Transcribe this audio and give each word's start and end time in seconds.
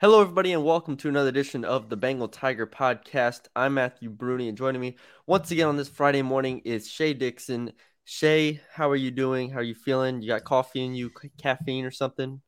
Hello, 0.00 0.20
everybody, 0.20 0.52
and 0.52 0.64
welcome 0.64 0.96
to 0.98 1.08
another 1.08 1.30
edition 1.30 1.64
of 1.64 1.88
the 1.88 1.96
Bengal 1.96 2.28
Tiger 2.28 2.68
podcast. 2.68 3.48
I'm 3.56 3.74
Matthew 3.74 4.08
Brune, 4.08 4.42
and 4.42 4.56
joining 4.56 4.80
me 4.80 4.96
once 5.26 5.50
again 5.50 5.66
on 5.66 5.76
this 5.76 5.88
Friday 5.88 6.22
morning 6.22 6.60
is 6.64 6.88
Shea 6.88 7.14
Dixon. 7.14 7.72
Shea, 8.04 8.60
how 8.72 8.88
are 8.90 8.96
you 8.96 9.10
doing? 9.10 9.50
How 9.50 9.58
are 9.58 9.64
you 9.64 9.74
feeling? 9.74 10.22
You 10.22 10.28
got 10.28 10.44
coffee 10.44 10.84
in 10.84 10.94
you, 10.94 11.10
caffeine 11.36 11.84
or 11.84 11.90
something? 11.90 12.40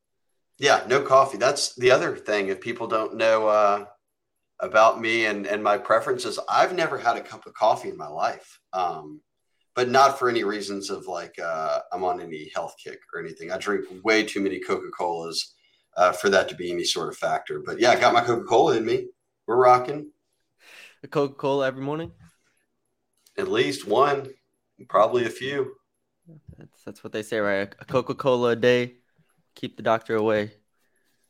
Yeah, 0.60 0.84
no 0.86 1.02
coffee. 1.02 1.38
That's 1.38 1.74
the 1.74 1.90
other 1.90 2.16
thing. 2.16 2.46
If 2.46 2.60
people 2.60 2.86
don't 2.86 3.16
know 3.16 3.48
uh, 3.48 3.86
about 4.60 5.00
me 5.00 5.26
and, 5.26 5.44
and 5.44 5.60
my 5.60 5.76
preferences, 5.76 6.38
I've 6.48 6.76
never 6.76 6.98
had 6.98 7.16
a 7.16 7.20
cup 7.20 7.46
of 7.46 7.54
coffee 7.54 7.88
in 7.88 7.96
my 7.96 8.06
life. 8.06 8.60
Um, 8.72 9.22
but 9.74 9.88
not 9.88 10.20
for 10.20 10.28
any 10.28 10.44
reasons 10.44 10.88
of 10.88 11.08
like 11.08 11.34
uh, 11.42 11.80
I'm 11.92 12.04
on 12.04 12.20
any 12.20 12.52
health 12.54 12.76
kick 12.80 13.00
or 13.12 13.18
anything. 13.20 13.50
I 13.50 13.58
drink 13.58 13.86
way 14.04 14.22
too 14.22 14.40
many 14.40 14.60
Coca 14.60 14.90
Colas 14.96 15.56
uh, 16.00 16.12
for 16.12 16.30
that 16.30 16.48
to 16.48 16.54
be 16.54 16.72
any 16.72 16.84
sort 16.84 17.10
of 17.10 17.16
factor. 17.16 17.60
But 17.64 17.78
yeah, 17.78 17.90
I 17.90 18.00
got 18.00 18.14
my 18.14 18.22
Coca 18.22 18.44
Cola 18.44 18.76
in 18.78 18.86
me. 18.86 19.08
We're 19.46 19.62
rocking. 19.62 20.10
A 21.04 21.08
Coca 21.08 21.34
Cola 21.34 21.66
every 21.66 21.82
morning. 21.82 22.12
At 23.36 23.48
least 23.48 23.86
one, 23.86 24.30
probably 24.88 25.26
a 25.26 25.30
few. 25.30 25.74
That's 26.56 26.82
that's 26.84 27.04
what 27.04 27.12
they 27.12 27.22
say, 27.22 27.38
right? 27.38 27.74
A 27.78 27.84
Coca 27.84 28.14
Cola 28.14 28.50
a 28.50 28.56
day, 28.56 28.94
keep 29.54 29.76
the 29.76 29.82
doctor 29.82 30.16
away. 30.16 30.52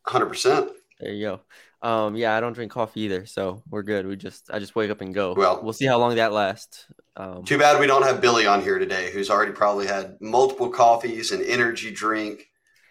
Hundred 0.07 0.27
percent. 0.27 0.71
There 1.01 1.13
you 1.13 1.27
go. 1.27 1.41
Um, 1.89 2.15
yeah, 2.15 2.37
I 2.37 2.41
don't 2.41 2.53
drink 2.53 2.71
coffee 2.71 3.01
either, 3.03 3.27
so 3.27 3.63
we're 3.71 3.83
good. 3.83 4.07
We 4.07 4.15
just 4.15 4.51
I 4.53 4.61
just 4.61 4.77
wake 4.77 4.91
up 4.91 5.01
and 5.01 5.13
go. 5.13 5.35
Well, 5.35 5.61
we'll 5.63 5.73
see 5.73 5.87
how 5.87 5.99
long 5.99 6.15
that 6.15 6.33
lasts. 6.33 6.87
Um, 7.17 7.45
too 7.45 7.59
bad 7.59 7.81
we 7.81 7.89
don't 7.89 8.05
have 8.05 8.21
Billy 8.21 8.47
on 8.47 8.63
here 8.63 8.79
today, 8.79 9.11
who's 9.11 9.31
already 9.31 9.53
probably 9.53 9.87
had 9.87 10.17
multiple 10.21 10.69
coffees 10.69 11.33
and 11.33 11.43
energy 11.43 11.91
drink. 11.91 12.47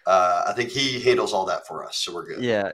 Uh, 0.06 0.44
I 0.48 0.54
think 0.54 0.70
he 0.70 1.00
handles 1.00 1.34
all 1.34 1.46
that 1.46 1.68
for 1.68 1.86
us, 1.86 1.98
so 1.98 2.14
we're 2.14 2.26
good. 2.26 2.44
Yeah. 2.44 2.72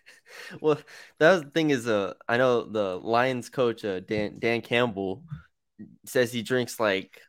well, 0.60 0.78
the 1.18 1.50
thing 1.54 1.70
is, 1.70 1.86
uh, 1.86 2.14
I 2.28 2.36
know 2.36 2.64
the 2.64 2.96
Lions 2.96 3.48
coach, 3.48 3.84
uh, 3.84 4.00
Dan 4.00 4.38
Dan 4.38 4.60
Campbell, 4.60 5.22
says 6.04 6.32
he 6.32 6.42
drinks 6.42 6.78
like 6.78 7.20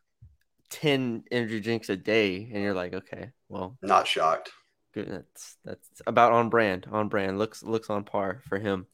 ten 0.69 1.23
energy 1.31 1.59
drinks 1.59 1.89
a 1.89 1.97
day, 1.97 2.49
and 2.51 2.63
you're 2.63 2.73
like, 2.73 2.93
okay, 2.93 3.31
well, 3.49 3.77
not 3.81 4.07
shocked 4.07 4.51
good. 4.95 5.11
That's 5.11 5.57
that's 5.63 6.01
about 6.07 6.31
on 6.31 6.49
brand. 6.49 6.87
On 6.91 7.09
brand. 7.09 7.37
Looks 7.37 7.61
looks 7.61 7.89
on 7.91 8.03
par 8.05 8.41
for 8.47 8.57
him. 8.57 8.87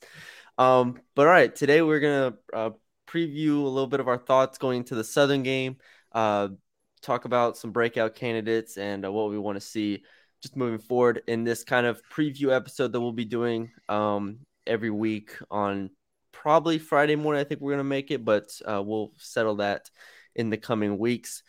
Um, 0.58 1.00
but 1.16 1.28
all 1.28 1.34
right, 1.34 1.56
today 1.56 1.82
we're 1.82 2.00
gonna 2.02 2.34
uh, 2.54 2.72
preview 3.08 3.64
a 3.64 3.70
little 3.70 3.88
bit 3.88 4.02
of 4.02 4.10
our 4.10 4.18
thoughts 4.18 4.58
going 4.58 4.80
into 4.80 4.96
the 4.96 5.04
Southern 5.04 5.44
game. 5.44 5.78
Uh, 6.12 6.50
talk 7.02 7.26
about 7.26 7.58
some 7.58 7.72
breakout 7.72 8.16
candidates 8.16 8.78
and 8.78 9.06
uh, 9.06 9.12
what 9.12 9.30
we 9.30 9.40
want 9.40 9.56
to 9.56 9.62
see 9.66 10.04
just 10.42 10.56
moving 10.56 10.80
forward 10.80 11.22
in 11.28 11.44
this 11.44 11.64
kind 11.64 11.86
of 11.86 12.02
preview 12.12 12.56
episode 12.56 12.92
that 12.92 13.00
we'll 13.02 13.12
be 13.12 13.26
doing 13.26 13.72
um, 13.90 14.40
every 14.66 14.90
week 14.90 15.32
on 15.50 15.90
probably 16.32 16.80
Friday 16.80 17.16
morning. 17.16 17.40
I 17.40 17.44
think 17.44 17.62
we're 17.62 17.74
gonna 17.74 17.84
make 17.84 18.12
it, 18.12 18.26
but 18.26 18.50
uh, 18.66 18.82
we'll 18.84 19.12
settle 19.18 19.56
that 19.58 19.90
in 20.36 20.50
the 20.50 20.58
coming 20.58 20.98
weeks. 20.98 21.44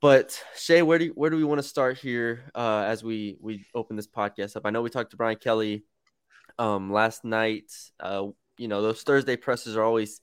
But 0.00 0.42
Shea, 0.56 0.82
where 0.82 0.98
do 0.98 1.06
you, 1.06 1.12
where 1.14 1.30
do 1.30 1.36
we 1.36 1.44
want 1.44 1.58
to 1.58 1.66
start 1.66 1.98
here 1.98 2.44
uh, 2.54 2.84
as 2.86 3.04
we 3.04 3.36
we 3.40 3.66
open 3.74 3.96
this 3.96 4.06
podcast 4.06 4.56
up? 4.56 4.62
I 4.64 4.70
know 4.70 4.82
we 4.82 4.90
talked 4.90 5.10
to 5.10 5.16
Brian 5.16 5.36
Kelly 5.36 5.84
um, 6.58 6.92
last 6.92 7.24
night. 7.24 7.70
Uh, 7.98 8.28
you 8.56 8.68
know 8.68 8.82
those 8.82 9.02
Thursday 9.02 9.36
presses 9.36 9.76
are 9.76 9.82
always 9.82 10.20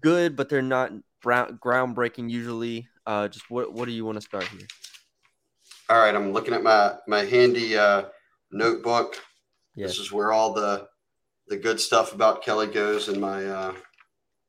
good, 0.00 0.36
but 0.36 0.48
they're 0.48 0.62
not 0.62 0.92
groundbreaking 1.24 2.30
usually. 2.30 2.88
Uh, 3.06 3.28
just 3.28 3.50
what 3.50 3.72
what 3.72 3.86
do 3.86 3.92
you 3.92 4.04
want 4.04 4.16
to 4.16 4.22
start 4.22 4.44
here? 4.48 4.66
All 5.92 5.98
right, 5.98 6.14
I'm 6.14 6.32
looking 6.32 6.54
at 6.54 6.62
my 6.62 6.94
my 7.06 7.22
handy 7.26 7.76
uh, 7.76 8.04
notebook. 8.50 9.20
Yes. 9.76 9.90
This 9.90 9.98
is 9.98 10.10
where 10.10 10.32
all 10.32 10.54
the 10.54 10.88
the 11.48 11.58
good 11.58 11.78
stuff 11.78 12.14
about 12.14 12.42
Kelly 12.42 12.66
goes 12.66 13.10
in 13.10 13.20
my 13.20 13.44
uh, 13.44 13.74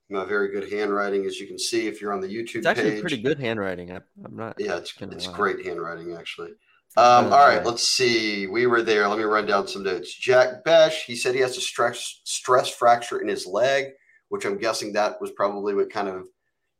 my 0.10 0.24
very 0.24 0.54
good 0.54 0.72
handwriting, 0.72 1.26
as 1.26 1.42
you 1.42 1.48
can 1.48 1.60
see 1.60 1.86
if 1.86 2.00
you're 2.00 2.14
on 2.14 2.22
the 2.22 2.30
YouTube 2.30 2.60
it's 2.60 2.66
actually 2.66 2.92
page. 2.92 3.02
pretty 3.02 3.22
good 3.22 3.42
handwriting. 3.42 3.92
I, 3.92 3.96
am 4.24 4.38
not. 4.38 4.56
Yeah, 4.58 4.78
it's 4.78 4.94
it's 5.02 5.28
lie. 5.28 5.34
great 5.34 5.66
handwriting 5.66 6.16
actually. 6.18 6.52
Um, 6.96 7.26
all 7.26 7.46
right, 7.46 7.66
let's 7.66 7.86
see. 7.90 8.48
We 8.48 8.66
were 8.66 8.82
there. 8.82 9.10
Let 9.10 9.18
me 9.18 9.26
run 9.26 9.46
down 9.46 9.68
some 9.68 9.84
notes. 9.84 10.16
Jack 10.16 10.64
Bech, 10.64 10.94
he 10.94 11.18
said 11.18 11.36
he 11.36 11.42
has 11.42 11.58
a 11.58 11.62
stress 11.62 12.22
stress 12.24 12.70
fracture 12.70 13.20
in 13.20 13.28
his 13.28 13.46
leg, 13.46 13.88
which 14.30 14.46
I'm 14.46 14.58
guessing 14.58 14.94
that 14.94 15.20
was 15.20 15.32
probably 15.32 15.76
what 15.76 15.92
kind 15.92 16.08
of 16.08 16.26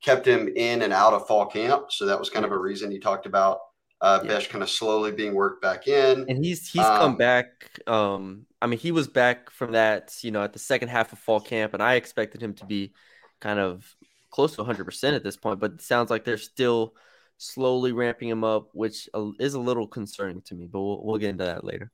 kept 0.02 0.26
him 0.26 0.48
in 0.56 0.84
and 0.84 0.94
out 0.94 1.12
of 1.12 1.28
fall 1.28 1.48
camp. 1.48 1.88
So 1.90 2.06
that 2.06 2.18
was 2.18 2.30
kind 2.30 2.46
of 2.46 2.54
a 2.54 2.58
reason 2.58 2.92
he 2.92 3.00
talked 3.00 3.26
about 3.26 3.58
uh, 4.04 4.20
yeah. 4.22 4.38
Bech 4.38 4.50
kind 4.50 4.62
of 4.62 4.70
slowly 4.70 5.12
being 5.12 5.34
worked 5.34 5.62
back 5.62 5.88
in. 5.88 6.26
And 6.28 6.44
he's 6.44 6.70
he's 6.70 6.84
um, 6.84 7.00
come 7.00 7.18
back. 7.18 7.80
Um, 7.88 8.46
I 8.62 8.68
mean, 8.68 8.78
he 8.78 8.92
was 8.92 9.08
back 9.08 9.50
from 9.50 9.72
that, 9.72 10.16
you 10.22 10.32
know, 10.32 10.44
at 10.44 10.52
the 10.52 10.60
second 10.60 10.90
half 10.90 11.14
of 11.14 11.20
fall 11.20 11.40
camp, 11.40 11.74
and 11.74 11.82
I 11.82 11.96
expected 11.96 12.44
him 12.44 12.54
to 12.56 12.66
be 12.66 12.94
kind 13.40 13.60
of 13.60 13.96
close 14.30 14.56
to 14.56 14.64
100% 14.64 15.16
at 15.16 15.24
this 15.24 15.38
point, 15.38 15.60
but 15.60 15.74
it 15.74 15.82
sounds 15.82 16.10
like 16.10 16.26
they're 16.26 16.38
still 16.38 16.96
slowly 17.38 17.94
ramping 17.94 18.28
him 18.28 18.44
up, 18.44 18.70
which 18.74 19.08
is 19.40 19.54
a 19.54 19.60
little 19.60 19.88
concerning 19.88 20.42
to 20.42 20.56
me, 20.56 20.68
but 20.68 20.82
we'll, 20.82 21.04
we'll 21.04 21.18
get 21.18 21.30
into 21.30 21.46
that 21.46 21.64
later. 21.64 21.92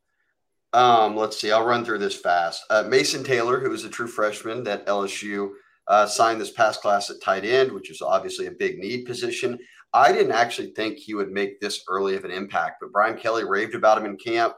Um, 0.74 1.16
let's 1.16 1.40
see. 1.40 1.52
I'll 1.52 1.66
run 1.66 1.84
through 1.84 2.00
this 2.00 2.16
fast. 2.16 2.64
Uh, 2.70 2.84
Mason 2.88 3.24
Taylor, 3.24 3.60
who 3.60 3.74
is 3.74 3.84
a 3.84 3.90
true 3.90 4.08
freshman 4.08 4.64
that 4.64 4.86
LSU, 4.88 5.50
uh, 5.88 6.06
signed 6.06 6.40
this 6.40 6.52
past 6.52 6.82
class 6.82 7.10
at 7.10 7.22
tight 7.22 7.44
end, 7.44 7.72
which 7.72 7.90
is 7.90 8.02
obviously 8.02 8.46
a 8.46 8.52
big 8.52 8.78
need 8.78 9.06
position. 9.06 9.58
I 9.94 10.12
didn't 10.12 10.34
actually 10.34 10.72
think 10.72 10.98
he 10.98 11.14
would 11.14 11.32
make 11.32 11.60
this 11.60 11.84
early 11.88 12.16
of 12.16 12.26
an 12.26 12.32
impact, 12.32 12.78
but 12.82 12.92
Brian 12.92 13.18
Kelly 13.18 13.44
raved 13.44 13.76
about 13.76 13.98
him 13.98 14.06
in 14.06 14.18
camp. 14.18 14.56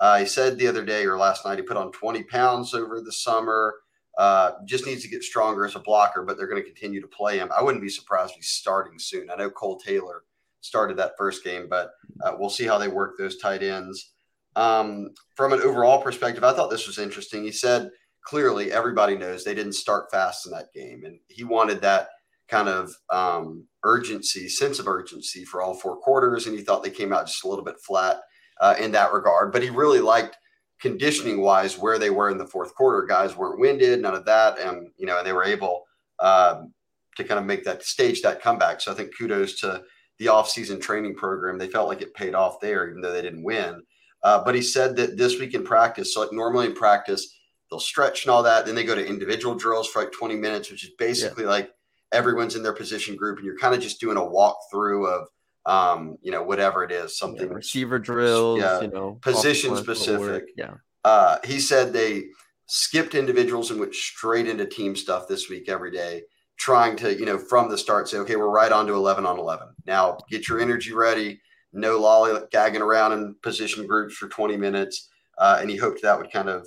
Uh, 0.00 0.18
he 0.18 0.26
said 0.26 0.56
the 0.56 0.68
other 0.68 0.84
day 0.84 1.04
or 1.04 1.18
last 1.18 1.44
night 1.44 1.58
he 1.58 1.62
put 1.62 1.76
on 1.76 1.90
20 1.90 2.22
pounds 2.24 2.74
over 2.74 3.00
the 3.00 3.12
summer. 3.12 3.74
Uh, 4.16 4.52
just 4.64 4.86
needs 4.86 5.02
to 5.02 5.08
get 5.08 5.22
stronger 5.22 5.64
as 5.64 5.76
a 5.76 5.80
blocker, 5.80 6.24
but 6.24 6.36
they're 6.36 6.48
going 6.48 6.60
to 6.60 6.68
continue 6.68 7.00
to 7.00 7.06
play 7.06 7.38
him. 7.38 7.50
I 7.56 7.62
wouldn't 7.62 7.82
be 7.82 7.88
surprised 7.88 8.32
if 8.32 8.36
he's 8.36 8.48
starting 8.48 8.98
soon. 8.98 9.30
I 9.30 9.36
know 9.36 9.50
Cole 9.50 9.78
Taylor 9.78 10.24
started 10.60 10.96
that 10.96 11.12
first 11.16 11.44
game, 11.44 11.68
but 11.68 11.92
uh, 12.24 12.32
we'll 12.36 12.50
see 12.50 12.66
how 12.66 12.78
they 12.78 12.88
work 12.88 13.16
those 13.16 13.38
tight 13.38 13.62
ends. 13.62 14.12
Um, 14.56 15.10
from 15.36 15.52
an 15.52 15.60
overall 15.60 16.02
perspective, 16.02 16.42
I 16.42 16.52
thought 16.52 16.68
this 16.68 16.88
was 16.88 16.98
interesting. 16.98 17.44
He 17.44 17.52
said 17.52 17.90
clearly 18.24 18.72
everybody 18.72 19.16
knows 19.16 19.44
they 19.44 19.54
didn't 19.54 19.74
start 19.74 20.10
fast 20.10 20.46
in 20.46 20.52
that 20.52 20.72
game, 20.74 21.04
and 21.04 21.20
he 21.28 21.44
wanted 21.44 21.80
that 21.82 22.08
kind 22.48 22.68
of 22.68 22.94
um, 23.10 23.66
urgency, 23.84 24.48
sense 24.48 24.78
of 24.78 24.88
urgency 24.88 25.44
for 25.44 25.62
all 25.62 25.74
four 25.74 25.96
quarters, 25.96 26.46
and 26.46 26.56
he 26.56 26.64
thought 26.64 26.82
they 26.82 26.90
came 26.90 27.12
out 27.12 27.26
just 27.26 27.44
a 27.44 27.48
little 27.48 27.64
bit 27.64 27.78
flat 27.86 28.20
uh, 28.60 28.74
in 28.78 28.92
that 28.92 29.12
regard. 29.12 29.52
But 29.52 29.62
he 29.62 29.70
really 29.70 30.00
liked 30.00 30.36
conditioning 30.80 31.40
wise 31.40 31.78
where 31.78 31.98
they 31.98 32.10
were 32.10 32.30
in 32.30 32.38
the 32.38 32.46
fourth 32.46 32.74
quarter. 32.74 33.06
Guys 33.06 33.36
weren't 33.36 33.60
winded, 33.60 34.00
none 34.00 34.14
of 34.14 34.24
that, 34.24 34.58
and 34.58 34.88
you 34.96 35.06
know, 35.06 35.18
and 35.18 35.26
they 35.26 35.32
were 35.32 35.44
able 35.44 35.84
um, 36.20 36.72
to 37.16 37.24
kind 37.24 37.38
of 37.38 37.46
make 37.46 37.64
that 37.64 37.82
stage 37.82 38.22
that 38.22 38.40
comeback. 38.40 38.80
So 38.80 38.92
I 38.92 38.94
think 38.94 39.16
kudos 39.16 39.60
to 39.60 39.82
the 40.18 40.26
offseason 40.26 40.80
training 40.80 41.14
program. 41.14 41.58
They 41.58 41.68
felt 41.68 41.88
like 41.88 42.02
it 42.02 42.14
paid 42.14 42.34
off 42.34 42.60
there, 42.60 42.88
even 42.88 43.00
though 43.00 43.12
they 43.12 43.22
didn't 43.22 43.44
win. 43.44 43.82
Uh, 44.22 44.42
but 44.42 44.54
he 44.54 44.62
said 44.62 44.96
that 44.96 45.16
this 45.16 45.38
week 45.38 45.54
in 45.54 45.62
practice, 45.62 46.14
so 46.14 46.20
like 46.20 46.32
normally 46.32 46.66
in 46.66 46.74
practice, 46.74 47.38
they'll 47.70 47.78
stretch 47.78 48.24
and 48.24 48.32
all 48.32 48.42
that. 48.42 48.66
Then 48.66 48.74
they 48.74 48.84
go 48.84 48.94
to 48.94 49.06
individual 49.06 49.54
drills 49.54 49.86
for 49.88 50.02
like 50.02 50.12
20 50.12 50.34
minutes, 50.34 50.70
which 50.70 50.84
is 50.84 50.90
basically 50.98 51.44
yeah. 51.44 51.50
like 51.50 51.70
everyone's 52.12 52.56
in 52.56 52.62
their 52.62 52.72
position 52.72 53.16
group 53.16 53.38
and 53.38 53.46
you're 53.46 53.58
kind 53.58 53.74
of 53.74 53.80
just 53.80 54.00
doing 54.00 54.16
a 54.16 54.20
walkthrough 54.20 55.06
of 55.06 55.28
um, 55.68 56.16
you 56.22 56.32
know, 56.32 56.42
whatever 56.42 56.82
it 56.82 56.90
is, 56.90 57.18
something 57.18 57.46
yeah, 57.46 57.54
receiver 57.54 57.98
drills, 57.98 58.58
yeah, 58.58 58.80
you 58.80 58.88
know, 58.88 59.18
position 59.20 59.76
specific. 59.76 60.44
Yeah. 60.56 60.74
Uh, 61.04 61.36
he 61.44 61.60
said 61.60 61.92
they 61.92 62.28
skipped 62.66 63.14
individuals 63.14 63.70
and 63.70 63.78
went 63.78 63.94
straight 63.94 64.48
into 64.48 64.64
team 64.64 64.96
stuff 64.96 65.28
this 65.28 65.50
week 65.50 65.68
every 65.68 65.90
day, 65.90 66.22
trying 66.58 66.96
to, 66.96 67.14
you 67.14 67.26
know, 67.26 67.38
from 67.38 67.68
the 67.68 67.76
start 67.76 68.08
say, 68.08 68.16
okay, 68.18 68.36
we're 68.36 68.48
right 68.48 68.72
on 68.72 68.86
to 68.86 68.94
11 68.94 69.26
on 69.26 69.38
11. 69.38 69.68
Now 69.86 70.16
get 70.30 70.48
your 70.48 70.58
energy 70.58 70.94
ready. 70.94 71.40
No 71.74 72.00
lollygagging 72.00 72.80
around 72.80 73.12
in 73.12 73.36
position 73.42 73.86
groups 73.86 74.14
for 74.14 74.28
20 74.28 74.56
minutes. 74.56 75.10
Uh, 75.36 75.58
and 75.60 75.68
he 75.68 75.76
hoped 75.76 76.00
that 76.02 76.18
would 76.18 76.32
kind 76.32 76.48
of 76.48 76.66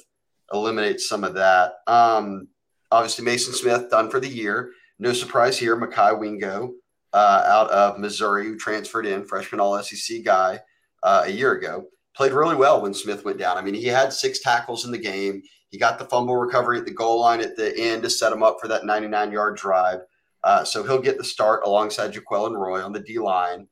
eliminate 0.53 0.99
some 0.99 1.23
of 1.23 1.33
that. 1.33 1.73
Um, 1.87 2.47
obviously, 2.91 3.25
Mason 3.25 3.53
Smith 3.53 3.89
done 3.89 4.11
for 4.11 4.19
the 4.19 4.27
year. 4.27 4.71
No 5.01 5.13
surprise 5.13 5.57
here. 5.57 5.75
Mekhi 5.75 6.19
Wingo 6.19 6.75
uh, 7.11 7.43
out 7.47 7.71
of 7.71 7.97
Missouri 7.97 8.45
who 8.45 8.55
transferred 8.55 9.07
in, 9.07 9.25
freshman 9.25 9.59
All 9.59 9.81
SEC 9.81 10.23
guy 10.23 10.59
uh, 11.01 11.23
a 11.25 11.31
year 11.31 11.53
ago. 11.53 11.85
played 12.15 12.33
really 12.33 12.55
well 12.55 12.83
when 12.83 12.93
Smith 12.93 13.25
went 13.25 13.39
down. 13.39 13.57
I 13.57 13.63
mean, 13.63 13.73
he 13.73 13.87
had 13.87 14.13
six 14.13 14.41
tackles 14.41 14.85
in 14.85 14.91
the 14.91 14.99
game. 14.99 15.41
He 15.69 15.79
got 15.79 15.97
the 15.97 16.05
fumble 16.05 16.37
recovery 16.37 16.77
at 16.77 16.85
the 16.85 16.93
goal 16.93 17.19
line 17.19 17.41
at 17.41 17.55
the 17.55 17.75
end 17.75 18.03
to 18.03 18.11
set 18.11 18.31
him 18.31 18.43
up 18.43 18.57
for 18.61 18.67
that 18.67 18.85
99 18.85 19.31
yard 19.31 19.57
drive. 19.57 20.01
Uh, 20.43 20.63
so 20.63 20.83
he'll 20.83 21.01
get 21.01 21.17
the 21.17 21.23
start 21.23 21.63
alongside 21.65 22.13
Jaquelin 22.13 22.55
Roy 22.55 22.83
on 22.83 22.93
the 22.93 22.99
D 22.99 23.17
line. 23.17 23.67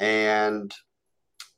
And 0.00 0.72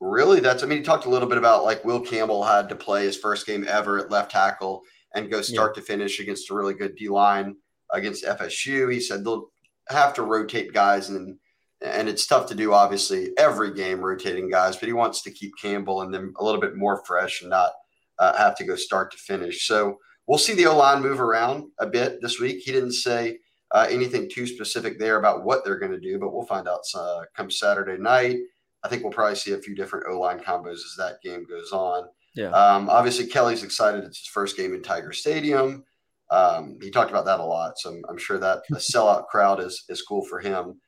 really, 0.00 0.40
that's, 0.40 0.64
I 0.64 0.66
mean, 0.66 0.78
he 0.78 0.84
talked 0.84 1.06
a 1.06 1.10
little 1.10 1.28
bit 1.28 1.38
about 1.38 1.62
like 1.62 1.84
Will 1.84 2.00
Campbell 2.00 2.42
had 2.42 2.68
to 2.68 2.74
play 2.74 3.04
his 3.04 3.16
first 3.16 3.46
game 3.46 3.64
ever 3.68 4.00
at 4.00 4.10
left 4.10 4.32
tackle 4.32 4.82
and 5.14 5.30
go 5.30 5.40
start 5.40 5.76
yeah. 5.76 5.80
to 5.80 5.86
finish 5.86 6.18
against 6.18 6.50
a 6.50 6.54
really 6.54 6.74
good 6.74 6.96
D 6.96 7.08
line 7.08 7.54
against 7.94 8.24
FSU. 8.24 8.92
He 8.92 9.00
said 9.00 9.24
they'll 9.24 9.50
have 9.88 10.14
to 10.14 10.22
rotate 10.22 10.72
guys 10.72 11.08
and 11.10 11.38
and 11.82 12.08
it's 12.08 12.26
tough 12.26 12.46
to 12.46 12.54
do 12.54 12.72
obviously 12.72 13.30
every 13.36 13.74
game 13.74 14.00
rotating 14.00 14.48
guys, 14.48 14.76
but 14.76 14.86
he 14.86 14.94
wants 14.94 15.22
to 15.22 15.30
keep 15.30 15.52
Campbell 15.60 16.00
and 16.00 16.14
them 16.14 16.32
a 16.38 16.44
little 16.44 16.60
bit 16.60 16.76
more 16.76 17.04
fresh 17.04 17.42
and 17.42 17.50
not 17.50 17.72
uh, 18.18 18.34
have 18.36 18.56
to 18.56 18.64
go 18.64 18.74
start 18.74 19.12
to 19.12 19.18
finish. 19.18 19.66
So 19.66 19.98
we'll 20.26 20.38
see 20.38 20.54
the 20.54 20.66
O 20.66 20.76
line 20.76 21.02
move 21.02 21.20
around 21.20 21.64
a 21.78 21.86
bit 21.86 22.22
this 22.22 22.40
week. 22.40 22.62
He 22.64 22.72
didn't 22.72 22.92
say 22.92 23.38
uh, 23.70 23.86
anything 23.90 24.30
too 24.30 24.46
specific 24.46 24.98
there 24.98 25.18
about 25.18 25.44
what 25.44 25.64
they're 25.64 25.78
going 25.78 25.92
to 25.92 26.00
do, 26.00 26.18
but 26.18 26.32
we'll 26.32 26.46
find 26.46 26.68
out 26.68 26.80
uh, 26.94 27.22
come 27.36 27.50
Saturday 27.50 28.00
night. 28.00 28.38
I 28.82 28.88
think 28.88 29.02
we'll 29.02 29.12
probably 29.12 29.36
see 29.36 29.52
a 29.52 29.58
few 29.58 29.74
different 29.74 30.06
O 30.08 30.18
line 30.18 30.38
combos 30.38 30.74
as 30.74 30.94
that 30.98 31.20
game 31.22 31.44
goes 31.44 31.72
on. 31.72 32.04
Yeah. 32.34 32.50
Um, 32.50 32.88
obviously, 32.88 33.26
Kelly's 33.26 33.62
excited. 33.62 34.04
It's 34.04 34.18
his 34.18 34.28
first 34.28 34.56
game 34.56 34.74
in 34.74 34.82
Tiger 34.82 35.12
Stadium. 35.12 35.84
Um, 36.30 36.78
he 36.80 36.90
talked 36.90 37.10
about 37.10 37.26
that 37.26 37.40
a 37.40 37.44
lot, 37.44 37.78
so 37.78 37.90
I'm, 37.90 38.02
I'm 38.08 38.18
sure 38.18 38.38
that 38.38 38.62
a 38.70 38.76
sellout 38.76 39.26
crowd 39.30 39.60
is 39.60 39.84
is 39.88 40.02
cool 40.02 40.24
for 40.24 40.40
him. 40.40 40.80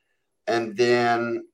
And 0.46 0.76
then 0.76 1.44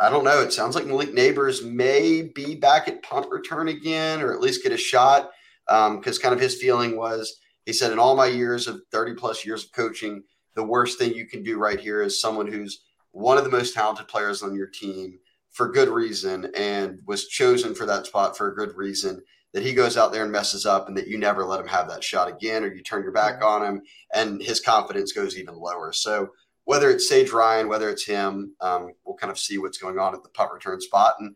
I 0.00 0.10
don't 0.10 0.24
know. 0.24 0.42
It 0.42 0.52
sounds 0.52 0.74
like 0.74 0.86
Malik 0.86 1.14
Nabers 1.14 1.64
may 1.64 2.22
be 2.22 2.56
back 2.56 2.88
at 2.88 3.02
punt 3.02 3.26
return 3.30 3.68
again, 3.68 4.20
or 4.20 4.32
at 4.32 4.40
least 4.40 4.62
get 4.62 4.72
a 4.72 4.76
shot. 4.76 5.30
Because 5.66 6.16
um, 6.16 6.22
kind 6.22 6.34
of 6.34 6.40
his 6.40 6.60
feeling 6.60 6.96
was, 6.96 7.38
he 7.66 7.72
said, 7.72 7.92
in 7.92 8.00
all 8.00 8.16
my 8.16 8.26
years 8.26 8.66
of 8.66 8.82
30 8.90 9.14
plus 9.14 9.46
years 9.46 9.64
of 9.64 9.72
coaching, 9.72 10.24
the 10.56 10.64
worst 10.64 10.98
thing 10.98 11.14
you 11.14 11.26
can 11.26 11.44
do 11.44 11.56
right 11.56 11.78
here 11.78 12.02
is 12.02 12.20
someone 12.20 12.48
who's 12.48 12.82
one 13.12 13.38
of 13.38 13.44
the 13.44 13.50
most 13.50 13.74
talented 13.74 14.08
players 14.08 14.42
on 14.42 14.56
your 14.56 14.66
team 14.66 15.18
for 15.52 15.70
good 15.70 15.88
reason 15.88 16.50
and 16.56 16.98
was 17.06 17.28
chosen 17.28 17.74
for 17.74 17.86
that 17.86 18.06
spot 18.06 18.36
for 18.36 18.48
a 18.48 18.54
good 18.56 18.76
reason 18.76 19.22
that 19.52 19.62
he 19.62 19.74
goes 19.74 19.96
out 19.96 20.12
there 20.12 20.22
and 20.22 20.32
messes 20.32 20.64
up 20.64 20.88
and 20.88 20.96
that 20.96 21.08
you 21.08 21.18
never 21.18 21.44
let 21.44 21.60
him 21.60 21.66
have 21.66 21.88
that 21.88 22.02
shot 22.02 22.28
again 22.28 22.64
or 22.64 22.72
you 22.72 22.82
turn 22.82 23.02
your 23.02 23.12
back 23.12 23.44
on 23.44 23.64
him 23.64 23.82
and 24.14 24.42
his 24.42 24.60
confidence 24.60 25.12
goes 25.12 25.36
even 25.36 25.54
lower. 25.54 25.92
So 25.92 26.30
whether 26.64 26.90
it's 26.90 27.08
Sage 27.08 27.32
Ryan, 27.32 27.68
whether 27.68 27.90
it's 27.90 28.06
him, 28.06 28.54
um, 28.60 28.92
we'll 29.04 29.16
kind 29.16 29.30
of 29.30 29.38
see 29.38 29.58
what's 29.58 29.78
going 29.78 29.98
on 29.98 30.14
at 30.14 30.22
the 30.22 30.28
punt 30.30 30.52
return 30.52 30.80
spot. 30.80 31.16
And 31.18 31.34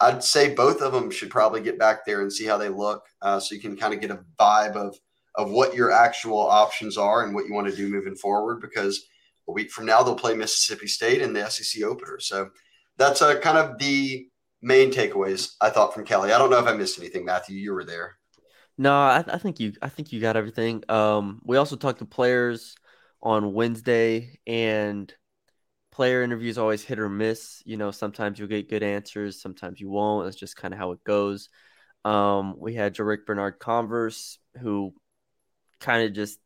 I'd 0.00 0.24
say 0.24 0.52
both 0.54 0.82
of 0.82 0.92
them 0.92 1.10
should 1.10 1.30
probably 1.30 1.60
get 1.60 1.78
back 1.78 2.04
there 2.04 2.20
and 2.20 2.32
see 2.32 2.44
how 2.44 2.58
they 2.58 2.68
look, 2.68 3.04
uh, 3.22 3.38
so 3.38 3.54
you 3.54 3.60
can 3.60 3.76
kind 3.76 3.94
of 3.94 4.00
get 4.00 4.10
a 4.10 4.24
vibe 4.38 4.76
of 4.76 4.96
of 5.36 5.50
what 5.50 5.74
your 5.74 5.90
actual 5.90 6.38
options 6.38 6.96
are 6.96 7.24
and 7.24 7.34
what 7.34 7.44
you 7.46 7.52
want 7.52 7.66
to 7.66 7.74
do 7.74 7.88
moving 7.88 8.14
forward. 8.14 8.60
Because 8.60 9.06
a 9.48 9.52
week 9.52 9.70
from 9.70 9.86
now 9.86 10.02
they'll 10.02 10.14
play 10.14 10.34
Mississippi 10.34 10.86
State 10.86 11.22
in 11.22 11.32
the 11.32 11.48
SEC 11.48 11.82
opener. 11.82 12.18
So 12.20 12.50
that's 12.98 13.20
a 13.20 13.36
kind 13.36 13.58
of 13.58 13.78
the 13.78 14.28
main 14.64 14.90
takeaways 14.90 15.54
I 15.60 15.70
thought 15.70 15.94
from 15.94 16.04
Kelly. 16.04 16.32
I 16.32 16.38
don't 16.38 16.50
know 16.50 16.58
if 16.58 16.66
I 16.66 16.74
missed 16.74 16.98
anything, 16.98 17.24
Matthew. 17.24 17.56
You 17.56 17.74
were 17.74 17.84
there. 17.84 18.16
No, 18.76 18.92
I, 18.92 19.24
I 19.28 19.38
think 19.38 19.60
you 19.60 19.74
I 19.80 19.88
think 19.88 20.12
you 20.12 20.20
got 20.20 20.36
everything. 20.36 20.82
Um, 20.88 21.40
we 21.44 21.56
also 21.56 21.76
talked 21.76 22.00
to 22.00 22.06
players 22.06 22.74
on 23.22 23.52
Wednesday, 23.52 24.40
and 24.46 25.14
player 25.92 26.22
interviews 26.22 26.58
always 26.58 26.82
hit 26.82 26.98
or 26.98 27.08
miss. 27.08 27.62
You 27.64 27.76
know, 27.76 27.90
sometimes 27.92 28.38
you'll 28.38 28.48
get 28.48 28.68
good 28.68 28.82
answers, 28.82 29.40
sometimes 29.40 29.80
you 29.80 29.88
won't. 29.88 30.26
That's 30.26 30.36
just 30.36 30.56
kind 30.56 30.74
of 30.74 30.80
how 30.80 30.92
it 30.92 31.04
goes. 31.04 31.50
Um, 32.04 32.54
we 32.58 32.74
had 32.74 32.94
Jarrick 32.94 33.26
Bernard 33.26 33.58
Converse, 33.58 34.38
who 34.60 34.92
kind 35.80 36.04
of 36.06 36.12
just 36.12 36.38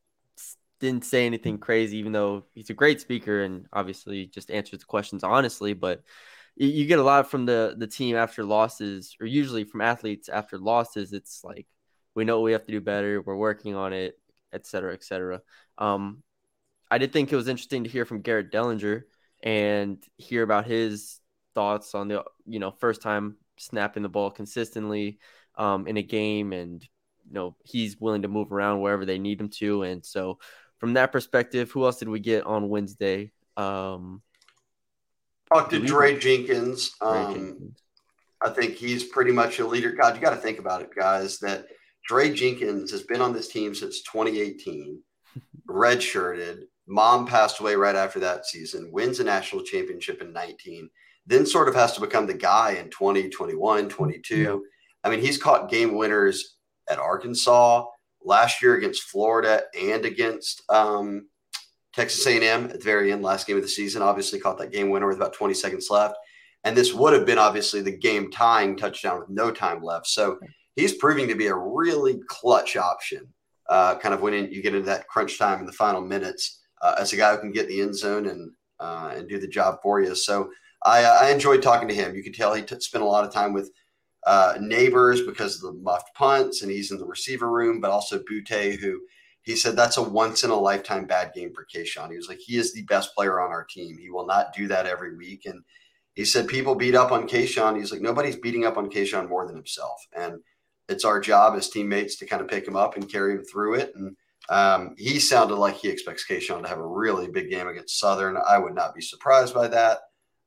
didn't 0.81 1.05
say 1.05 1.27
anything 1.27 1.59
crazy, 1.59 1.99
even 1.99 2.13
though 2.13 2.45
he's 2.55 2.71
a 2.71 2.75
great 2.75 3.01
speaker 3.01 3.43
and 3.43 3.67
obviously 3.73 4.27
just 4.27 4.51
answers 4.51 4.81
the 4.81 4.85
questions 4.85 5.25
honestly. 5.25 5.73
But 5.73 6.03
you 6.67 6.87
get 6.87 6.99
a 6.99 7.05
lot 7.05 7.31
from 7.31 7.47
the 7.47 7.75
the 7.79 7.87
team 7.87 8.17
after 8.17 8.45
losses, 8.45 9.17
or 9.21 9.27
usually 9.27 9.65
from 9.65 9.81
athletes 9.81 10.29
after 10.29 10.59
losses. 10.59 11.13
It's 11.13 11.43
like 11.45 11.67
we 12.15 12.25
know 12.25 12.41
we 12.41 12.53
have 12.53 12.67
to 12.67 12.73
do 12.73 12.81
better. 12.81 13.23
We're 13.23 13.37
working 13.37 13.77
on 13.77 13.93
it, 13.93 14.19
et 14.53 14.67
cetera, 14.67 14.93
et 14.93 15.05
cetera. 15.05 15.41
Um, 15.79 16.23
I 16.91 16.99
did 16.99 17.13
think 17.13 17.33
it 17.33 17.37
was 17.37 17.49
interesting 17.49 17.85
to 17.85 17.91
hear 17.91 18.05
from 18.05 18.23
Garrett 18.23 18.51
Dellinger 18.51 19.03
and 19.43 20.03
hear 20.17 20.43
about 20.43 20.67
his 20.67 21.21
thoughts 21.55 21.95
on 21.95 22.09
the 22.09 22.25
you 22.47 22.59
know 22.59 22.73
first 22.73 23.03
time 23.03 23.37
snapping 23.57 24.03
the 24.03 24.09
ball 24.09 24.31
consistently 24.31 25.19
um, 25.57 25.87
in 25.87 25.97
a 25.97 26.03
game, 26.03 26.53
and 26.53 26.83
you 27.27 27.35
know 27.35 27.57
he's 27.65 28.01
willing 28.01 28.23
to 28.23 28.29
move 28.29 28.53
around 28.53 28.81
wherever 28.81 29.05
they 29.07 29.19
need 29.19 29.41
him 29.41 29.51
to. 29.51 29.85
And 29.85 30.05
so, 30.05 30.39
from 30.79 30.95
that 30.95 31.13
perspective, 31.13 31.71
who 31.71 31.85
else 31.85 31.99
did 31.99 32.09
we 32.09 32.21
get 32.21 32.45
on 32.45 32.69
Wednesday? 32.69 33.31
Um, 33.57 34.23
Talked 35.53 35.71
to 35.71 35.81
Jaray 35.81 36.21
Jenkins. 36.21 36.93
Um, 37.01 37.35
Jenkins. 37.35 37.83
I 38.41 38.51
think 38.51 38.75
he's 38.75 39.05
pretty 39.05 39.33
much 39.33 39.59
a 39.59 39.67
leader. 39.67 39.93
God, 39.93 40.15
you 40.15 40.23
got 40.23 40.31
to 40.31 40.37
think 40.37 40.59
about 40.59 40.83
it, 40.83 40.91
guys. 40.97 41.39
That 41.39 41.67
Jaray 42.09 42.35
Jenkins 42.35 42.91
has 42.93 43.03
been 43.03 43.21
on 43.21 43.33
this 43.33 43.49
team 43.49 43.75
since 43.75 44.03
2018, 44.03 45.01
redshirted, 45.69 46.63
Mom 46.89 47.27
passed 47.27 47.61
away 47.61 47.75
right 47.75 47.95
after 47.95 48.19
that 48.21 48.47
season, 48.47 48.91
wins 48.91 49.21
a 49.21 49.25
national 49.25 49.63
championship 49.63 50.23
in 50.23 50.33
19, 50.33 50.89
then 51.27 51.45
sort 51.45 51.69
of 51.69 51.75
has 51.75 51.93
to 51.93 52.01
become 52.01 52.27
the 52.27 52.35
guy 52.35 52.73
in 52.73 52.89
20, 52.89 53.29
21, 53.29 53.89
22. 53.91 54.65
I 55.05 55.11
mean, 55.11 55.21
he's 55.21 55.37
caught 55.37 55.71
game 55.71 55.97
winners 55.97 56.57
at 56.89 56.99
Arkansas 56.99 57.85
last 58.25 58.63
year 58.63 58.75
against 58.77 59.03
Florida 59.03 59.63
and 59.79 60.07
against 60.07 60.63
um, 60.71 61.29
Texas 61.95 62.27
A&M 62.27 62.65
at 62.65 62.73
the 62.73 62.85
very 62.85 63.13
end, 63.13 63.23
last 63.23 63.47
game 63.47 63.57
of 63.57 63.63
the 63.63 63.69
season. 63.69 64.03
Obviously, 64.03 64.39
caught 64.39 64.59
that 64.59 64.73
game 64.73 64.91
winner 64.91 65.07
with 65.07 65.17
about 65.17 65.33
20 65.33 65.55
seconds 65.55 65.89
left, 65.91 66.17
and 66.65 66.77
this 66.77 66.93
would 66.93 67.13
have 67.13 67.27
been 67.27 67.39
obviously 67.39 67.81
the 67.81 67.97
game 67.97 68.31
tying 68.31 68.77
touchdown 68.77 69.19
with 69.19 69.29
no 69.29 69.51
time 69.51 69.83
left. 69.83 70.07
So 70.07 70.39
he's 70.77 70.95
proving 70.95 71.29
to 71.29 71.35
be 71.35 71.47
a 71.47 71.55
really 71.55 72.21
clutch 72.29 72.77
option. 72.77 73.27
Uh, 73.69 73.97
kind 73.97 74.15
of 74.15 74.23
when 74.23 74.33
in, 74.33 74.51
you 74.51 74.63
get 74.63 74.75
into 74.75 74.87
that 74.87 75.07
crunch 75.09 75.39
time 75.39 75.61
in 75.61 75.67
the 75.67 75.73
final 75.73 76.01
minutes 76.01 76.61
uh, 76.81 76.95
as 76.99 77.13
a 77.13 77.17
guy 77.17 77.35
who 77.35 77.41
can 77.41 77.53
get 77.53 77.69
the 77.69 77.81
end 77.81 77.95
zone 77.95 78.27
and 78.27 78.51
uh, 78.81 79.13
and 79.15 79.29
do 79.29 79.39
the 79.39 79.49
job 79.49 79.79
for 79.83 80.01
you. 80.01 80.15
So 80.15 80.51
I, 80.85 81.03
uh, 81.03 81.19
I 81.23 81.31
enjoyed 81.31 81.63
talking 81.63 81.89
to 81.89 81.95
him. 81.95 82.15
You 82.15 82.23
could 82.23 82.35
tell 82.35 82.55
he 82.55 82.63
t- 82.63 82.81
spent 82.81 83.03
a 83.03 83.07
lot 83.07 83.25
of 83.25 83.33
time 83.33 83.53
with 83.53 83.71
uh, 84.27 84.55
Nabers 84.61 85.27
because 85.27 85.57
of 85.57 85.63
the 85.63 85.81
muffed 85.81 86.15
punts, 86.15 86.63
and 86.63 86.71
he's 86.71 86.91
in 86.91 86.99
the 86.99 87.07
receiver 87.07 87.51
room. 87.51 87.81
But 87.81 87.91
also 87.91 88.21
Boutte, 88.21 88.79
who 88.79 89.01
he 89.49 89.57
said 89.57 89.77
that's 89.77 89.97
a 89.97 90.03
once 90.03 90.45
in 90.45 90.51
a 90.51 90.55
lifetime 90.55 91.07
bad 91.07 91.33
game 91.33 91.55
for 91.55 91.67
Kayshon. 91.75 92.11
He 92.11 92.19
was 92.19 92.29
like, 92.29 92.39
he 92.39 92.59
is 92.59 92.75
the 92.75 92.83
best 92.83 93.15
player 93.15 93.41
on 93.41 93.51
our 93.51 93.65
team. 93.65 93.97
He 93.97 94.11
will 94.11 94.27
not 94.27 94.53
do 94.53 94.69
that 94.69 94.85
every 94.85 95.17
week. 95.17 95.47
And 95.47 95.63
he 96.15 96.27
said 96.27 96.49
people 96.49 96.75
beat 96.75 96.95
up 96.95 97.13
on 97.13 97.27
Kayshon. 97.27 97.79
He's 97.79 97.91
like, 97.91 98.03
nobody's 98.03 98.37
beating 98.37 98.67
up 98.67 98.77
on 98.77 98.91
Kayshon 98.91 99.27
more 99.27 99.47
than 99.47 99.57
himself. 99.57 100.07
And 100.15 100.41
it's 100.87 101.07
our 101.07 101.19
job 101.19 101.57
as 101.57 101.71
teammates 101.71 102.17
to 102.17 102.27
kind 102.27 102.43
of 102.43 102.49
pick 102.49 102.69
him 102.69 102.77
up 102.77 102.97
and 102.97 103.11
carry 103.11 103.37
him 103.37 103.43
through 103.43 103.77
it. 103.77 103.95
And 103.95 104.17
um, 104.51 104.95
he 104.99 105.19
sounded 105.19 105.57
like 105.57 105.77
he 105.77 105.89
expects 105.89 106.27
Kayshon 106.31 106.61
to 106.61 106.69
have 106.69 106.79
a 106.79 106.87
really 106.87 107.31
big 107.31 107.49
game 107.49 107.69
against 107.69 107.99
Southern. 107.99 108.37
I 108.37 108.59
would 108.59 108.75
not 108.75 108.95
be 108.95 109.01
surprised 109.01 109.55
by 109.55 109.69
that. 109.69 110.01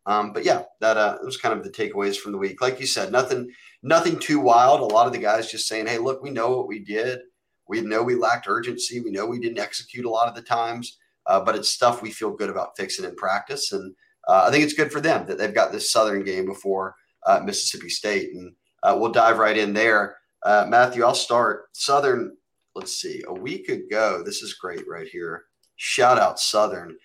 Um, 0.06 0.32
but 0.32 0.46
yeah, 0.46 0.62
that 0.80 0.98
uh, 0.98 1.18
was 1.24 1.38
kind 1.38 1.58
of 1.58 1.64
the 1.64 1.72
takeaways 1.72 2.18
from 2.18 2.34
the 2.34 2.38
week. 2.38 2.62
Like 2.62 2.80
you 2.80 2.86
said, 2.86 3.12
nothing, 3.12 3.50
nothing 3.82 4.20
too 4.20 4.40
wild. 4.40 4.80
A 4.80 4.94
lot 4.94 5.08
of 5.08 5.14
the 5.14 5.20
guys 5.20 5.50
just 5.50 5.68
saying, 5.68 5.88
"Hey, 5.88 5.98
look, 5.98 6.22
we 6.22 6.30
know 6.30 6.56
what 6.56 6.68
we 6.68 6.78
did. 6.78 7.22
We 7.72 7.82
know 7.82 8.04
we 8.04 8.16
lacked 8.16 8.48
urgency. 8.48 9.00
We 9.00 9.12
know 9.12 9.26
we 9.26 9.40
didn't 9.40 9.60
execute 9.60 10.06
a 10.06 10.10
lot 10.10 10.28
of 10.28 10.36
the 10.36 10.42
times, 10.42 10.98
uh, 11.26 11.40
but 11.40 11.56
it's 11.56 11.70
stuff 11.70 12.02
we 12.02 12.12
feel 12.12 12.32
good 12.32 12.50
about 12.50 12.78
fixing 12.78 13.06
in 13.06 13.16
practice. 13.16 13.72
And 13.72 13.96
uh, 14.28 14.46
I 14.48 14.52
think 14.52 14.64
it's 14.64 14.74
good 14.74 14.92
for 14.92 15.02
them 15.02 15.26
that 15.28 15.38
they've 15.38 15.54
got 15.54 15.72
this 15.72 15.92
Southern 15.92 16.24
game 16.24 16.46
before 16.46 16.96
uh, 17.26 17.40
Mississippi 17.44 17.90
State, 17.90 18.34
and 18.34 18.54
uh, 18.84 18.96
we'll 19.00 19.12
dive 19.12 19.40
right 19.40 19.58
in 19.58 19.74
there. 19.74 20.18
Uh, 20.44 20.66
Matthew, 20.68 21.04
I'll 21.04 21.16
start. 21.16 21.70
Southern 21.74 22.36
let's 22.76 22.96
see, 22.96 23.24
a 23.28 23.34
week 23.34 23.70
ago. 23.70 24.24
This 24.26 24.42
is 24.42 24.54
great 24.54 24.88
right 24.88 25.08
here. 25.08 25.46
Shout 25.76 26.18
out 26.18 26.40
Southern. 26.40 26.98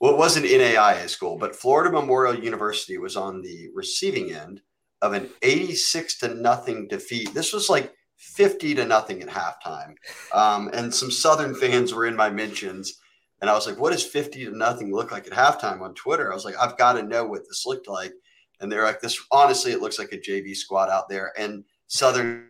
Well, 0.00 0.12
it 0.12 0.18
wasn't 0.18 0.46
NAIA 0.46 1.08
school, 1.08 1.38
but 1.38 1.56
Florida 1.56 1.90
Memorial 1.90 2.38
University 2.38 2.98
was 2.98 3.16
on 3.16 3.40
the 3.40 3.70
receiving 3.74 4.32
end 4.32 4.60
of 5.02 5.12
an 5.12 5.28
86 5.42 6.18
to 6.18 6.34
nothing 6.34 6.88
defeat. 6.88 7.32
This 7.32 7.52
was 7.52 7.70
like 7.70 7.94
50 8.16 8.74
to 8.76 8.84
nothing 8.84 9.22
at 9.22 9.28
halftime. 9.28 9.94
Um, 10.32 10.70
and 10.72 10.92
some 10.92 11.10
Southern 11.10 11.54
fans 11.54 11.94
were 11.94 12.06
in 12.06 12.16
my 12.16 12.30
mentions. 12.30 13.00
And 13.40 13.50
I 13.50 13.54
was 13.54 13.66
like, 13.66 13.78
what 13.78 13.92
does 13.92 14.04
50 14.04 14.46
to 14.46 14.56
nothing 14.56 14.94
look 14.94 15.12
like 15.12 15.26
at 15.26 15.32
halftime 15.32 15.82
on 15.82 15.94
Twitter? 15.94 16.30
I 16.30 16.34
was 16.34 16.44
like, 16.44 16.56
I've 16.58 16.78
got 16.78 16.94
to 16.94 17.02
know 17.02 17.24
what 17.24 17.42
this 17.48 17.66
looked 17.66 17.88
like. 17.88 18.12
And 18.60 18.72
they're 18.72 18.84
like, 18.84 19.00
this 19.00 19.20
honestly, 19.30 19.72
it 19.72 19.82
looks 19.82 19.98
like 19.98 20.12
a 20.12 20.18
JV 20.18 20.56
squad 20.56 20.88
out 20.88 21.08
there. 21.08 21.32
And 21.38 21.64
Southern 21.88 22.48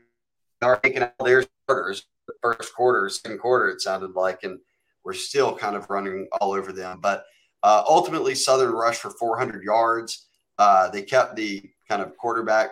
are 0.63 0.79
taking 0.79 1.03
out 1.03 1.13
their 1.19 1.45
starters 1.65 2.07
the 2.27 2.35
first 2.43 2.75
quarter, 2.75 3.09
second 3.09 3.39
quarter, 3.39 3.69
it 3.69 3.81
sounded 3.81 4.15
like, 4.15 4.43
and 4.43 4.59
we're 5.05 5.13
still 5.13 5.57
kind 5.57 5.77
of 5.77 5.89
running 5.91 6.27
all 6.41 6.53
over 6.53 6.73
them. 6.73 6.99
But 7.01 7.25
uh, 7.63 7.85
ultimately, 7.89 8.35
Southern 8.35 8.73
rushed 8.73 9.01
for 9.01 9.11
400 9.11 9.63
yards. 9.63 10.27
Uh, 10.59 10.89
they 10.91 11.03
kept 11.03 11.37
the 11.37 11.63
kind 11.89 12.03
of 12.03 12.17
quarterback 12.17 12.71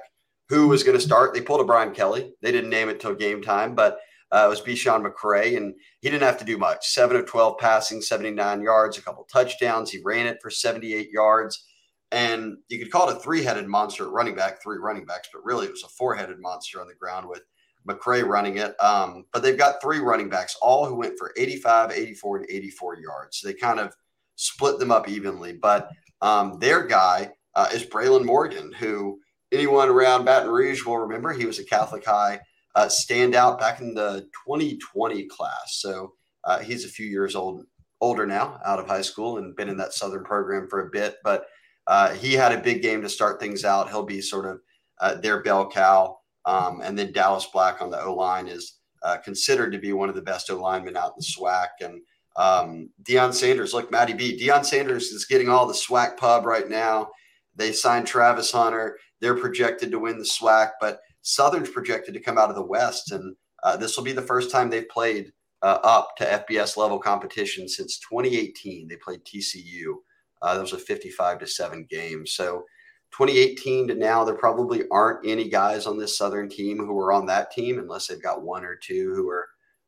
who 0.48 0.68
was 0.68 0.82
going 0.82 0.96
to 0.96 1.04
start. 1.04 1.34
They 1.34 1.40
pulled 1.40 1.60
a 1.60 1.64
Brian 1.64 1.92
Kelly. 1.92 2.32
They 2.42 2.52
didn't 2.52 2.70
name 2.70 2.88
it 2.88 3.00
till 3.00 3.14
game 3.14 3.42
time, 3.42 3.74
but 3.74 3.98
uh, 4.30 4.44
it 4.46 4.48
was 4.48 4.60
Besean 4.60 5.06
McCray, 5.06 5.56
and 5.56 5.74
he 6.00 6.10
didn't 6.10 6.26
have 6.26 6.38
to 6.38 6.44
do 6.44 6.58
much. 6.58 6.88
Seven 6.88 7.16
of 7.16 7.26
12 7.26 7.58
passing, 7.58 8.00
79 8.00 8.62
yards, 8.62 8.98
a 8.98 9.02
couple 9.02 9.24
touchdowns. 9.24 9.90
He 9.90 10.00
ran 10.04 10.26
it 10.26 10.38
for 10.42 10.50
78 10.50 11.10
yards. 11.10 11.64
And 12.10 12.58
you 12.68 12.78
could 12.78 12.92
call 12.92 13.08
it 13.08 13.16
a 13.16 13.20
three 13.20 13.42
headed 13.42 13.66
monster 13.66 14.08
running 14.08 14.34
back, 14.34 14.62
three 14.62 14.78
running 14.78 15.04
backs, 15.04 15.28
but 15.32 15.44
really 15.44 15.66
it 15.66 15.72
was 15.72 15.82
a 15.82 15.88
four 15.88 16.14
headed 16.14 16.38
monster 16.40 16.80
on 16.80 16.86
the 16.86 16.94
ground 16.94 17.28
with 17.28 17.42
McCray 17.88 18.24
running 18.24 18.58
it. 18.58 18.74
Um, 18.80 19.24
but 19.32 19.42
they've 19.42 19.58
got 19.58 19.82
three 19.82 19.98
running 19.98 20.28
backs, 20.28 20.56
all 20.62 20.86
who 20.86 20.94
went 20.94 21.18
for 21.18 21.32
85, 21.36 21.90
84, 21.90 22.36
and 22.38 22.46
84 22.50 23.00
yards. 23.00 23.38
So 23.38 23.48
they 23.48 23.54
kind 23.54 23.80
of 23.80 23.94
split 24.36 24.78
them 24.78 24.92
up 24.92 25.08
evenly. 25.08 25.54
But 25.54 25.90
um, 26.20 26.58
their 26.60 26.86
guy 26.86 27.30
uh, 27.54 27.68
is 27.72 27.84
Braylon 27.84 28.24
Morgan, 28.24 28.72
who 28.72 29.20
anyone 29.54 29.88
around 29.88 30.24
Baton 30.24 30.50
Rouge 30.50 30.84
will 30.84 30.98
remember. 30.98 31.32
He 31.32 31.46
was 31.46 31.58
a 31.58 31.64
Catholic 31.64 32.04
High 32.04 32.40
uh, 32.74 32.86
standout 32.86 33.58
back 33.58 33.80
in 33.80 33.94
the 33.94 34.28
2020 34.46 35.24
class. 35.26 35.78
So 35.80 36.14
uh, 36.44 36.58
he's 36.58 36.84
a 36.84 36.88
few 36.88 37.06
years 37.06 37.34
old, 37.34 37.64
older 38.00 38.26
now, 38.26 38.60
out 38.64 38.78
of 38.78 38.86
high 38.86 39.02
school, 39.02 39.38
and 39.38 39.56
been 39.56 39.68
in 39.68 39.76
that 39.78 39.94
Southern 39.94 40.24
program 40.24 40.68
for 40.68 40.86
a 40.86 40.90
bit. 40.90 41.16
But 41.22 41.46
uh, 41.86 42.14
he 42.14 42.32
had 42.32 42.52
a 42.52 42.60
big 42.60 42.82
game 42.82 43.02
to 43.02 43.08
start 43.08 43.40
things 43.40 43.64
out. 43.64 43.88
He'll 43.88 44.04
be 44.04 44.20
sort 44.20 44.46
of 44.46 44.60
uh, 45.00 45.14
their 45.16 45.42
bell 45.42 45.70
cow. 45.70 46.18
Um, 46.46 46.80
and 46.82 46.98
then 46.98 47.12
Dallas 47.12 47.46
Black 47.52 47.80
on 47.80 47.90
the 47.90 48.02
O 48.02 48.14
line 48.14 48.48
is 48.48 48.78
uh, 49.02 49.18
considered 49.18 49.72
to 49.72 49.78
be 49.78 49.92
one 49.92 50.08
of 50.08 50.14
the 50.14 50.22
best 50.22 50.50
O 50.50 50.64
out 50.66 50.78
in 50.78 50.84
the 50.92 51.36
SWAC. 51.38 51.68
And 51.80 52.00
um, 52.36 52.90
Deion 53.02 53.32
Sanders, 53.32 53.72
look, 53.72 53.90
Matty 53.90 54.12
B. 54.12 54.38
Deion 54.38 54.64
Sanders 54.64 55.04
is 55.04 55.26
getting 55.26 55.48
all 55.48 55.66
the 55.66 55.74
SWAC 55.74 56.16
pub 56.16 56.44
right 56.44 56.68
now. 56.68 57.08
They 57.56 57.72
signed 57.72 58.06
Travis 58.06 58.50
Hunter. 58.52 58.98
They're 59.20 59.36
projected 59.36 59.90
to 59.90 59.98
win 59.98 60.18
the 60.18 60.24
SWAC, 60.24 60.72
but 60.80 61.00
Southern's 61.22 61.70
projected 61.70 62.14
to 62.14 62.20
come 62.20 62.38
out 62.38 62.50
of 62.50 62.56
the 62.56 62.64
West. 62.64 63.12
And 63.12 63.34
uh, 63.62 63.76
this 63.76 63.96
will 63.96 64.04
be 64.04 64.12
the 64.12 64.22
first 64.22 64.50
time 64.50 64.68
they've 64.68 64.88
played 64.88 65.32
uh, 65.62 65.78
up 65.82 66.16
to 66.18 66.44
FBS 66.48 66.76
level 66.76 66.98
competition 66.98 67.68
since 67.68 67.98
2018. 68.00 68.86
They 68.86 68.96
played 68.96 69.24
TCU. 69.24 69.94
Uh, 70.42 70.54
that 70.54 70.60
was 70.60 70.74
a 70.74 70.78
55 70.78 71.38
to 71.38 71.46
7 71.46 71.86
game. 71.88 72.26
So 72.26 72.64
2018 73.12 73.88
to 73.88 73.94
now, 73.94 74.24
there 74.24 74.34
probably 74.34 74.82
aren't 74.90 75.26
any 75.26 75.48
guys 75.48 75.86
on 75.86 75.96
this 75.96 76.18
Southern 76.18 76.48
team 76.48 76.78
who 76.78 76.98
are 76.98 77.12
on 77.12 77.26
that 77.26 77.50
team, 77.50 77.78
unless 77.78 78.08
they've 78.08 78.22
got 78.22 78.42
one 78.42 78.64
or 78.64 78.76
two 78.76 79.14
who 79.14 79.30
are 79.30 79.46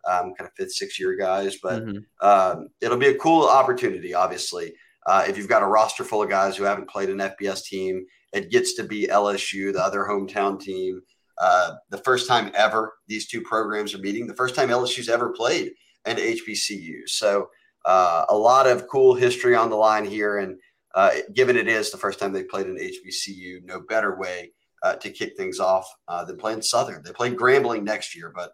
um, 0.09 0.33
kind 0.35 0.49
of 0.49 0.55
fifth, 0.57 0.73
six 0.73 0.99
year 0.99 1.17
guys. 1.17 1.59
But 1.63 1.85
mm-hmm. 1.85 2.27
um, 2.27 2.69
it'll 2.81 2.97
be 2.97 3.09
a 3.09 3.19
cool 3.19 3.47
opportunity, 3.47 4.15
obviously. 4.15 4.73
Uh, 5.07 5.25
if 5.29 5.39
you've 5.39 5.49
got 5.49 5.63
a 5.63 5.67
roster 5.67 6.05
full 6.05 6.23
of 6.23 6.29
guys 6.29 6.57
who 6.57 6.65
haven't 6.65 6.91
played 6.91 7.09
an 7.09 7.19
FBS 7.19 7.65
team, 7.65 8.05
it 8.33 8.51
gets 8.51 8.75
to 8.75 8.83
be 8.83 9.07
LSU, 9.07 9.73
the 9.73 9.83
other 9.83 10.05
hometown 10.09 10.61
team. 10.61 11.01
Uh, 11.39 11.75
the 11.91 11.99
first 11.99 12.27
time 12.27 12.51
ever 12.55 12.95
these 13.07 13.29
two 13.29 13.41
programs 13.41 13.95
are 13.95 13.99
meeting, 13.99 14.27
the 14.27 14.35
first 14.35 14.55
time 14.55 14.69
LSU's 14.69 15.09
ever 15.09 15.31
played 15.31 15.73
an 16.07 16.17
HBCU. 16.17 17.09
So 17.09 17.49
uh, 17.85 18.25
a 18.29 18.37
lot 18.37 18.67
of 18.67 18.89
cool 18.89 19.15
history 19.15 19.55
on 19.55 19.71
the 19.71 19.77
line 19.77 20.05
here. 20.05 20.39
And 20.39 20.59
uh, 20.95 21.11
given 21.35 21.57
it 21.57 21.69
is 21.69 21.91
the 21.91 21.99
first 21.99 22.19
time 22.19 22.33
they 22.33 22.43
played 22.43 22.67
an 22.67 22.79
HBCU, 22.79 23.65
no 23.65 23.81
better 23.81 24.19
way 24.19 24.53
uh, 24.83 24.97
to 24.97 25.11
kick 25.11 25.37
things 25.37 25.61
off 25.61 25.89
uh, 26.09 26.25
than 26.25 26.37
playing 26.37 26.63
Southern. 26.63 27.03
They 27.05 27.13
play 27.13 27.33
Grambling 27.33 27.83
next 27.83 28.17
year, 28.17 28.33
but 28.35 28.53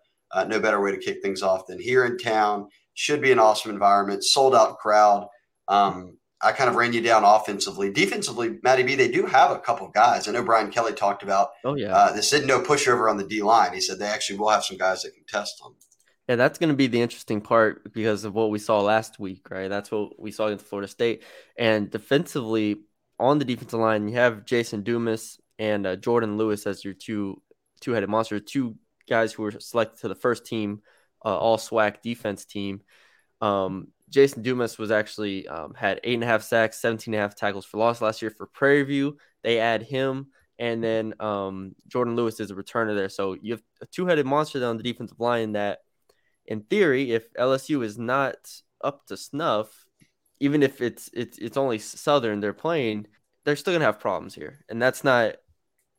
no 0.48 0.60
better 0.60 0.80
way 0.80 0.90
to 0.90 0.98
kick 0.98 1.22
things 1.22 1.42
off 1.42 1.66
than 1.66 1.80
here 1.80 2.04
in 2.04 2.18
town. 2.18 2.68
Should 2.94 3.22
be 3.22 3.32
an 3.32 3.38
awesome 3.38 3.70
environment, 3.70 4.24
sold 4.24 4.54
out 4.54 4.78
crowd. 4.78 5.28
Um, 5.68 6.18
I 6.42 6.52
kind 6.52 6.68
of 6.68 6.76
ran 6.76 6.92
you 6.92 7.00
down 7.00 7.22
offensively. 7.24 7.90
Defensively, 7.90 8.58
Matty 8.62 8.82
B, 8.82 8.94
they 8.96 9.10
do 9.10 9.26
have 9.26 9.50
a 9.50 9.58
couple 9.58 9.88
guys. 9.88 10.26
I 10.26 10.32
know 10.32 10.42
Brian 10.42 10.70
Kelly 10.70 10.92
talked 10.92 11.22
about. 11.22 11.50
Oh 11.64 11.74
yeah. 11.74 11.94
Uh, 11.94 12.12
they 12.12 12.20
said 12.20 12.46
no 12.46 12.60
pushover 12.60 13.08
on 13.10 13.16
the 13.16 13.24
D 13.24 13.42
line. 13.42 13.72
He 13.72 13.80
said 13.80 13.98
they 13.98 14.06
actually 14.06 14.38
will 14.38 14.48
have 14.48 14.64
some 14.64 14.76
guys 14.76 15.02
that 15.02 15.14
can 15.14 15.24
test 15.24 15.62
them. 15.62 15.74
Yeah, 16.28 16.36
that's 16.36 16.58
going 16.58 16.70
to 16.70 16.76
be 16.76 16.86
the 16.86 17.00
interesting 17.00 17.40
part 17.40 17.92
because 17.92 18.24
of 18.24 18.34
what 18.34 18.50
we 18.50 18.58
saw 18.58 18.80
last 18.80 19.18
week, 19.18 19.50
right? 19.50 19.68
That's 19.68 19.90
what 19.90 20.20
we 20.20 20.30
saw 20.30 20.46
against 20.46 20.66
Florida 20.66 20.88
State. 20.88 21.24
And 21.58 21.90
defensively, 21.90 22.82
on 23.18 23.38
the 23.38 23.44
defensive 23.44 23.80
line, 23.80 24.08
you 24.08 24.14
have 24.14 24.44
Jason 24.44 24.82
Dumas 24.82 25.38
and 25.58 25.86
uh, 25.86 25.96
Jordan 25.96 26.36
Lewis 26.36 26.66
as 26.66 26.84
your 26.84 26.94
two 26.94 27.42
two-headed 27.80 28.08
monsters, 28.08 28.42
two 28.46 28.76
guys 29.08 29.32
who 29.32 29.42
were 29.42 29.52
selected 29.58 30.00
to 30.00 30.08
the 30.08 30.14
first 30.14 30.46
team, 30.46 30.82
uh, 31.24 31.36
all 31.36 31.58
SWAC 31.58 32.02
defense 32.02 32.44
team. 32.44 32.82
Um, 33.40 33.88
Jason 34.12 34.42
Dumas 34.42 34.78
was 34.78 34.90
actually 34.90 35.48
um, 35.48 35.74
had 35.74 36.00
eight 36.04 36.14
and 36.14 36.22
a 36.22 36.26
half 36.26 36.42
sacks, 36.42 36.80
17 36.80 37.12
and 37.14 37.18
a 37.18 37.22
half 37.22 37.34
tackles 37.34 37.64
for 37.64 37.78
loss 37.78 38.00
last 38.00 38.22
year 38.22 38.30
for 38.30 38.46
Prairie 38.46 38.84
View. 38.84 39.16
They 39.42 39.58
add 39.58 39.82
him. 39.82 40.28
And 40.58 40.84
then 40.84 41.14
um, 41.18 41.74
Jordan 41.88 42.14
Lewis 42.14 42.38
is 42.38 42.50
a 42.50 42.54
returner 42.54 42.94
there. 42.94 43.08
So 43.08 43.36
you 43.40 43.52
have 43.54 43.62
a 43.80 43.86
two 43.86 44.06
headed 44.06 44.26
monster 44.26 44.64
on 44.64 44.76
the 44.76 44.82
defensive 44.82 45.18
line 45.18 45.52
that– 45.52 45.78
in 46.46 46.62
theory, 46.62 47.12
if 47.12 47.32
LSU 47.34 47.84
is 47.84 47.98
not 47.98 48.36
up 48.82 49.06
to 49.06 49.16
snuff, 49.16 49.86
even 50.40 50.62
if 50.62 50.80
it's 50.80 51.08
it's 51.12 51.38
it's 51.38 51.56
only 51.56 51.78
Southern 51.78 52.40
they're 52.40 52.52
playing, 52.52 53.06
they're 53.44 53.56
still 53.56 53.72
gonna 53.72 53.84
have 53.84 54.00
problems 54.00 54.34
here, 54.34 54.64
and 54.68 54.80
that's 54.80 55.04
not 55.04 55.36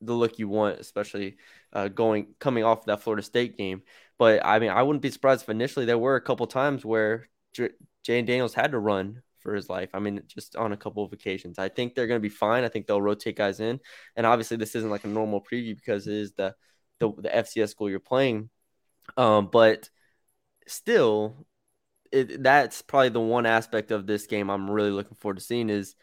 the 0.02 0.14
look 0.14 0.38
you 0.38 0.50
want, 0.50 0.80
especially 0.80 1.38
uh, 1.72 1.88
going 1.88 2.36
coming 2.40 2.64
off 2.64 2.86
that 2.86 3.02
Florida 3.02 3.24
State 3.24 3.58
game. 3.58 3.84
But 4.20 4.46
I 4.46 4.60
mean, 4.60 4.72
I 4.72 4.84
wouldn't 4.84 5.02
be 5.02 5.12
surprised 5.12 5.44
if 5.44 5.50
initially 5.50 5.86
there 5.86 5.98
were 5.98 6.16
a 6.16 6.22
couple 6.22 6.46
times 6.48 6.84
where 6.86 7.30
Jayden 7.54 8.26
Daniels 8.26 8.54
had 8.54 8.72
to 8.72 8.80
run 8.80 9.22
for 9.40 9.54
his 9.54 9.70
life. 9.70 9.90
I 9.94 10.00
mean, 10.00 10.22
just 10.28 10.56
on 10.56 10.72
a 10.72 10.78
couple 10.78 11.04
of 11.04 11.14
occasions. 11.14 11.60
I 11.60 11.70
think 11.70 11.94
they're 11.94 12.08
going 12.08 12.20
to 12.20 12.28
be 12.28 12.30
fine. 12.30 12.64
I 12.64 12.70
think 12.70 12.88
they'll 12.88 13.02
rotate 13.02 13.36
guys 13.38 13.60
in, 13.60 13.80
and 14.16 14.26
obviously 14.26 14.58
this 14.58 14.76
isn't 14.76 14.90
like 14.90 15.04
a 15.04 15.10
normal 15.10 15.42
preview 15.42 15.76
because 15.76 16.08
it 16.08 16.16
is 16.16 16.34
the 16.34 16.56
the, 17.00 17.12
the 17.18 17.30
FCS 17.30 17.70
school 17.70 17.90
you're 17.90 18.00
playing. 18.00 18.50
Um, 19.18 19.50
but 19.52 19.90
still, 20.68 21.46
it, 22.12 22.42
that's 22.42 22.82
probably 22.82 23.10
the 23.10 23.20
one 23.20 23.46
aspect 23.46 23.92
of 23.92 24.08
this 24.08 24.28
game 24.28 24.50
I'm 24.50 24.70
really 24.70 24.92
looking 24.92 25.18
forward 25.18 25.38
to 25.38 25.44
seeing 25.44 25.70
is 25.70 25.96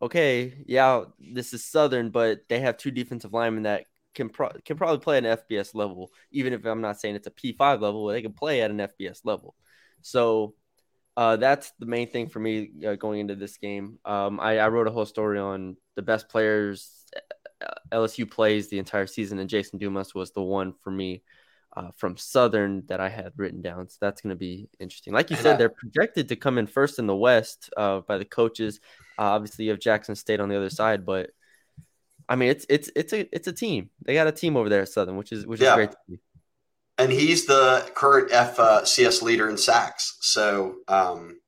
okay, 0.00 0.64
yeah, 0.66 1.04
this 1.18 1.54
is 1.54 1.64
Southern, 1.64 2.10
but 2.10 2.40
they 2.48 2.60
have 2.60 2.76
two 2.76 2.90
defensive 2.90 3.32
linemen 3.32 3.62
that 3.64 3.86
can 4.14 4.28
pro- 4.28 4.52
can 4.64 4.76
probably 4.76 4.98
play 4.98 5.18
an 5.18 5.24
FBS 5.24 5.74
level, 5.74 6.12
even 6.30 6.52
if 6.52 6.64
I'm 6.64 6.80
not 6.80 7.00
saying 7.00 7.16
it's 7.16 7.26
a 7.26 7.30
P5 7.30 7.80
level, 7.80 8.06
they 8.06 8.22
can 8.22 8.32
play 8.32 8.60
at 8.60 8.70
an 8.70 8.78
FBS 8.78 9.20
level. 9.24 9.54
So 10.02 10.54
uh, 11.16 11.36
that's 11.36 11.72
the 11.78 11.86
main 11.86 12.08
thing 12.08 12.28
for 12.28 12.40
me 12.40 12.70
uh, 12.86 12.94
going 12.94 13.20
into 13.20 13.36
this 13.36 13.56
game. 13.56 13.98
Um, 14.04 14.40
I, 14.40 14.58
I, 14.58 14.68
wrote 14.68 14.88
a 14.88 14.90
whole 14.90 15.06
story 15.06 15.38
on 15.38 15.76
the 15.94 16.02
best 16.02 16.28
players 16.28 17.04
uh, 17.64 17.74
LSU 17.92 18.28
plays 18.28 18.68
the 18.68 18.78
entire 18.78 19.06
season, 19.06 19.38
and 19.38 19.48
Jason 19.48 19.78
Dumas 19.78 20.14
was 20.14 20.32
the 20.32 20.42
one 20.42 20.74
for 20.82 20.90
me 20.90 21.22
uh, 21.76 21.90
from 21.96 22.16
Southern 22.16 22.84
that 22.86 23.00
I 23.00 23.08
had 23.08 23.32
written 23.36 23.62
down. 23.62 23.88
So 23.88 23.96
that's 24.00 24.20
going 24.20 24.30
to 24.30 24.38
be 24.38 24.68
interesting. 24.78 25.12
Like 25.12 25.30
you 25.30 25.36
said, 25.36 25.58
they're 25.58 25.68
projected 25.68 26.28
to 26.28 26.36
come 26.36 26.58
in 26.58 26.66
first 26.66 26.98
in 26.98 27.06
the 27.06 27.16
West 27.16 27.70
uh, 27.76 28.00
by 28.00 28.18
the 28.18 28.24
coaches. 28.24 28.80
Uh, 29.18 29.22
obviously, 29.22 29.66
you 29.66 29.70
have 29.70 29.80
Jackson 29.80 30.14
State 30.14 30.40
on 30.40 30.48
the 30.48 30.56
other 30.56 30.70
side, 30.70 31.04
but 31.04 31.30
I 32.28 32.36
mean, 32.36 32.48
it's 32.50 32.66
it's 32.68 32.90
it's 32.96 33.12
a 33.12 33.28
it's 33.34 33.48
a 33.48 33.52
team. 33.52 33.90
They 34.04 34.14
got 34.14 34.26
a 34.26 34.32
team 34.32 34.56
over 34.56 34.68
there 34.68 34.82
at 34.82 34.88
Southern, 34.88 35.16
which 35.16 35.32
is 35.32 35.46
which 35.46 35.60
yeah. 35.60 35.70
is 35.70 35.74
great 35.74 35.90
to 35.90 35.96
see. 36.08 36.18
And 36.98 37.10
he's 37.10 37.46
the 37.46 37.90
current 37.94 38.30
FCS 38.30 39.22
leader 39.22 39.48
in 39.50 39.56
sacks. 39.56 40.16
So, 40.20 40.76
um, 40.86 41.40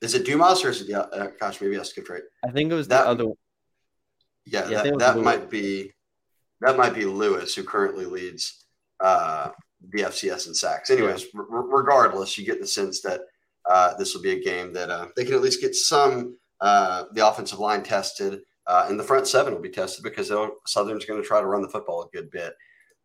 is 0.00 0.14
it 0.14 0.24
Dumas 0.24 0.64
or 0.64 0.70
is 0.70 0.82
it? 0.82 0.92
Uh, 0.94 1.28
gosh, 1.40 1.60
maybe 1.60 1.78
I 1.78 1.82
skipped 1.82 2.08
right. 2.08 2.22
I 2.44 2.50
think 2.50 2.70
it 2.70 2.74
was 2.74 2.88
that, 2.88 3.04
the 3.04 3.08
other. 3.08 3.24
Yeah, 4.44 4.68
yeah 4.68 4.82
that, 4.82 4.98
that 4.98 5.18
might 5.18 5.50
be 5.50 5.92
that 6.60 6.76
might 6.76 6.94
be 6.94 7.04
Lewis, 7.04 7.54
who 7.54 7.64
currently 7.64 8.04
leads 8.04 8.64
uh, 9.00 9.50
the 9.90 10.02
FCS 10.02 10.46
and 10.46 10.56
sacks. 10.56 10.90
Anyways, 10.90 11.26
yeah. 11.34 11.40
r- 11.50 11.66
regardless, 11.68 12.38
you 12.38 12.44
get 12.44 12.60
the 12.60 12.66
sense 12.66 13.00
that 13.02 13.20
uh, 13.68 13.94
this 13.96 14.14
will 14.14 14.22
be 14.22 14.32
a 14.32 14.42
game 14.42 14.72
that 14.72 14.90
uh, 14.90 15.06
they 15.16 15.24
can 15.24 15.34
at 15.34 15.42
least 15.42 15.60
get 15.60 15.74
some 15.74 16.36
uh, 16.60 17.04
the 17.12 17.26
offensive 17.26 17.58
line 17.58 17.82
tested, 17.82 18.40
uh, 18.66 18.86
and 18.88 18.98
the 18.98 19.04
front 19.04 19.26
seven 19.26 19.52
will 19.52 19.60
be 19.60 19.68
tested 19.68 20.02
because 20.04 20.32
Southern's 20.66 21.04
going 21.04 21.20
to 21.20 21.26
try 21.26 21.40
to 21.40 21.46
run 21.46 21.62
the 21.62 21.68
football 21.68 22.02
a 22.02 22.16
good 22.16 22.30
bit. 22.30 22.54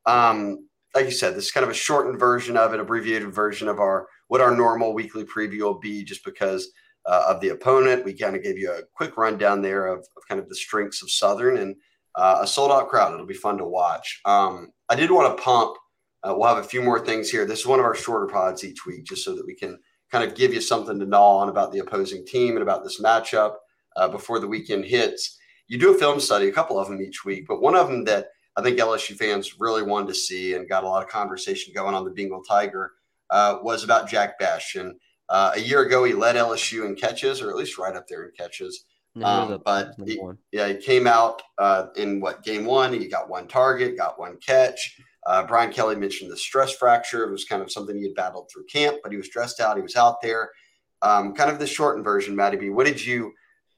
Um, 0.06 0.66
like 0.96 1.06
you 1.06 1.12
said, 1.12 1.36
this 1.36 1.46
is 1.46 1.51
kind 1.51 1.63
of 1.63 1.70
a 1.70 1.75
shortened 1.75 2.20
version 2.20 2.58
of 2.58 2.74
it, 2.74 2.79
abbreviated 2.79 3.34
version 3.34 3.67
of 3.67 3.79
our 3.79 4.08
what 4.27 4.41
our 4.41 4.56
normal 4.56 4.94
weekly 4.94 5.24
preview 5.24 5.62
will 5.62 5.79
be, 5.79 6.03
just 6.03 6.24
because 6.25 6.70
uh, 7.06 7.25
of 7.29 7.39
the 7.41 7.50
opponent. 7.50 8.06
We 8.06 8.13
kind 8.13 8.36
of 8.36 8.44
gave 8.44 8.58
you 8.58 8.72
a 8.72 8.82
quick 8.94 9.17
rundown 9.17 9.62
there 9.62 9.88
of, 9.88 10.00
of 10.00 10.27
kind 10.27 10.41
of 10.41 10.50
the 10.50 10.56
strengths 10.56 11.01
of 11.01 11.12
Southern 11.12 11.58
and 11.58 11.75
uh, 12.15 12.39
a 12.41 12.48
sold 12.48 12.72
out 12.72 12.89
crowd. 12.89 13.13
It'll 13.13 13.25
be 13.25 13.34
fun 13.34 13.58
to 13.58 13.65
watch. 13.65 14.22
Um, 14.25 14.72
I 14.89 14.96
did 14.96 15.12
want 15.12 15.38
to 15.38 15.44
pump 15.44 15.77
uh, 16.24 16.34
we'll 16.36 16.48
have 16.48 16.63
a 16.63 16.67
few 16.67 16.82
more 16.82 17.00
things 17.00 17.29
here. 17.29 17.46
This 17.46 17.60
is 17.60 17.65
one 17.67 17.79
of 17.79 17.86
our 17.86 17.96
shorter 17.96 18.27
pods 18.27 18.63
each 18.63 18.86
week, 18.86 19.06
just 19.06 19.24
so 19.24 19.36
that 19.36 19.46
we 19.46 19.56
can 19.56 19.77
kind 20.12 20.24
of 20.24 20.36
give 20.36 20.53
you 20.53 20.62
something 20.62 21.00
to 21.00 21.06
gnaw 21.06 21.38
on 21.38 21.50
about 21.50 21.72
the 21.72 21.79
opposing 21.79 22.25
team 22.25 22.56
and 22.56 22.63
about 22.63 22.84
this 22.84 23.01
matchup 23.01 23.56
uh, 23.96 24.08
before 24.08 24.39
the 24.39 24.48
weekend 24.48 24.86
hits. 24.86 25.38
You 25.67 25.77
do 25.77 25.94
a 25.94 25.98
film 25.98 26.20
study, 26.20 26.48
a 26.48 26.53
couple 26.53 26.79
of 26.79 26.88
them 26.88 27.01
each 27.01 27.24
week, 27.25 27.46
but 27.48 27.62
one 27.62 27.75
of 27.75 27.88
them 27.88 28.03
that 28.06 28.27
I 28.58 28.62
think 28.62 28.80
LSU 28.80 29.16
fans 29.16 29.60
really 29.60 29.84
wanted 29.84 30.08
to 30.08 30.16
see 30.16 30.56
and 30.56 30.68
got 30.68 30.84
a 30.84 30.88
lot 30.88 31.04
of 31.04 31.10
conversation 31.10 31.74
going 31.76 31.94
on 31.94 32.04
the 32.04 32.12
Bengal 32.12 32.44
Tiger 32.44 32.94
uh, 33.30 33.58
was 33.62 33.84
about 33.84 34.10
Jack 34.10 34.40
Bech. 34.40 34.76
And 34.76 34.96
uh, 35.30 35.52
a 35.56 35.60
year 35.60 35.82
ago, 35.82 36.04
he 36.04 36.14
led 36.14 36.36
LSU 36.36 36.86
in 36.86 36.96
catches, 36.96 37.42
or 37.42 37.50
at 37.52 37.56
least 37.56 37.78
right 37.78 37.96
up 37.96 38.08
there 38.08 38.26
in 38.26 38.32
catches. 38.38 38.86
Um, 39.24 39.62
but 39.66 39.96
he, 40.06 40.22
yeah, 40.52 40.68
he 40.68 40.78
came 40.78 41.08
out 41.08 41.42
uh, 41.58 41.88
in 41.96 42.20
what 42.20 42.44
game 42.44 42.66
one? 42.66 42.94
He 42.94 43.08
got 43.08 43.30
one 43.30 43.48
target, 43.48 43.98
got 43.98 44.20
one 44.20 44.38
catch. 44.38 45.00
Uh, 45.26 45.46
Brian 45.46 45.72
Kelly 45.72 45.96
mentioned 45.96 46.32
the 46.32 46.38
stress 46.38 46.74
fracture. 46.74 47.24
It 47.24 47.32
was 47.32 47.46
kind 47.46 47.62
of 47.62 47.72
something 47.72 47.98
he 47.98 48.04
had 48.04 48.16
battled 48.16 48.50
through 48.52 48.66
camp, 48.66 48.98
but 49.04 49.12
he 49.12 49.18
was 49.18 49.26
stressed 49.26 49.60
out. 49.60 49.76
He 49.76 49.82
was 49.82 49.96
out 49.96 50.22
there. 50.22 50.52
Um, 51.02 51.34
kind 51.34 51.52
of 51.52 51.60
the 51.60 51.68
shortened 51.68 52.06
version, 52.06 52.36
Matty 52.36 52.58
B. 52.58 52.70
What 52.70 52.86
did 52.86 53.04
you 53.04 53.34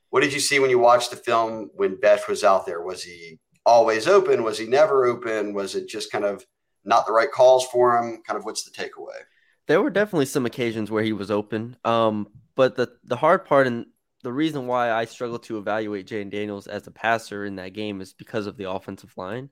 what 0.09 0.21
did 0.21 0.33
you 0.33 0.39
see 0.39 0.59
when 0.59 0.69
you 0.69 0.79
watched 0.79 1.11
the 1.11 1.17
film 1.17 1.69
when 1.75 1.99
Bech 1.99 2.27
was 2.27 2.43
out 2.43 2.65
there? 2.65 2.81
Was 2.81 3.03
he 3.03 3.39
always 3.65 4.07
open? 4.07 4.43
Was 4.43 4.57
he 4.57 4.67
never 4.67 5.05
open? 5.05 5.53
Was 5.53 5.75
it 5.75 5.87
just 5.87 6.11
kind 6.11 6.25
of 6.25 6.45
not 6.83 7.05
the 7.05 7.13
right 7.13 7.31
calls 7.31 7.65
for 7.67 7.97
him? 7.97 8.21
Kind 8.25 8.37
of 8.37 8.45
what's 8.45 8.63
the 8.63 8.71
takeaway? 8.71 9.19
There 9.67 9.81
were 9.81 9.89
definitely 9.89 10.25
some 10.25 10.45
occasions 10.45 10.89
where 10.89 11.03
he 11.03 11.13
was 11.13 11.29
open. 11.29 11.77
Um, 11.85 12.27
but 12.55 12.75
the 12.75 12.91
the 13.03 13.15
hard 13.15 13.45
part 13.45 13.67
and 13.67 13.85
the 14.23 14.33
reason 14.33 14.67
why 14.67 14.91
I 14.91 15.05
struggle 15.05 15.39
to 15.39 15.57
evaluate 15.57 16.07
Jayden 16.07 16.29
Daniels 16.29 16.67
as 16.67 16.87
a 16.87 16.91
passer 16.91 17.45
in 17.45 17.55
that 17.55 17.73
game 17.73 18.01
is 18.01 18.13
because 18.13 18.47
of 18.47 18.57
the 18.57 18.69
offensive 18.69 19.13
line. 19.15 19.49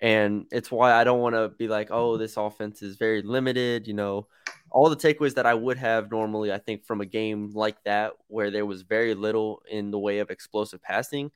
And 0.00 0.46
it's 0.50 0.70
why 0.70 0.92
I 0.92 1.04
don't 1.04 1.20
want 1.20 1.34
to 1.34 1.50
be 1.50 1.68
like, 1.68 1.88
oh, 1.90 2.16
this 2.16 2.36
offense 2.36 2.82
is 2.82 2.96
very 2.96 3.22
limited. 3.22 3.86
You 3.86 3.94
know, 3.94 4.26
all 4.70 4.88
the 4.88 4.96
takeaways 4.96 5.34
that 5.34 5.46
I 5.46 5.54
would 5.54 5.76
have 5.76 6.10
normally, 6.10 6.52
I 6.52 6.58
think, 6.58 6.86
from 6.86 7.00
a 7.00 7.06
game 7.06 7.52
like 7.54 7.76
that, 7.84 8.14
where 8.26 8.50
there 8.50 8.66
was 8.66 8.82
very 8.82 9.14
little 9.14 9.62
in 9.70 9.90
the 9.90 9.98
way 9.98 10.18
of 10.20 10.30
explosive 10.30 10.82
passing, 10.82 11.30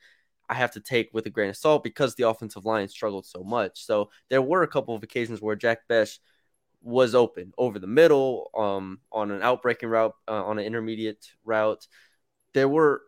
I 0.48 0.54
have 0.54 0.72
to 0.72 0.80
take 0.80 1.10
with 1.12 1.26
a 1.26 1.30
grain 1.30 1.50
of 1.50 1.56
salt 1.56 1.84
because 1.84 2.14
the 2.14 2.28
offensive 2.28 2.64
line 2.64 2.88
struggled 2.88 3.26
so 3.26 3.42
much. 3.42 3.84
So 3.84 4.10
there 4.28 4.42
were 4.42 4.62
a 4.62 4.68
couple 4.68 4.94
of 4.94 5.02
occasions 5.02 5.40
where 5.40 5.56
Jack 5.56 5.88
Bech 5.88 6.08
was 6.82 7.14
open 7.14 7.52
over 7.56 7.78
the 7.78 7.86
middle, 7.86 8.50
um, 8.54 9.00
on 9.10 9.30
an 9.30 9.40
outbreaking 9.40 9.88
route, 9.88 10.14
uh, 10.28 10.44
on 10.44 10.58
an 10.58 10.64
intermediate 10.64 11.26
route. 11.44 11.86
There 12.52 12.68
were 12.68 13.02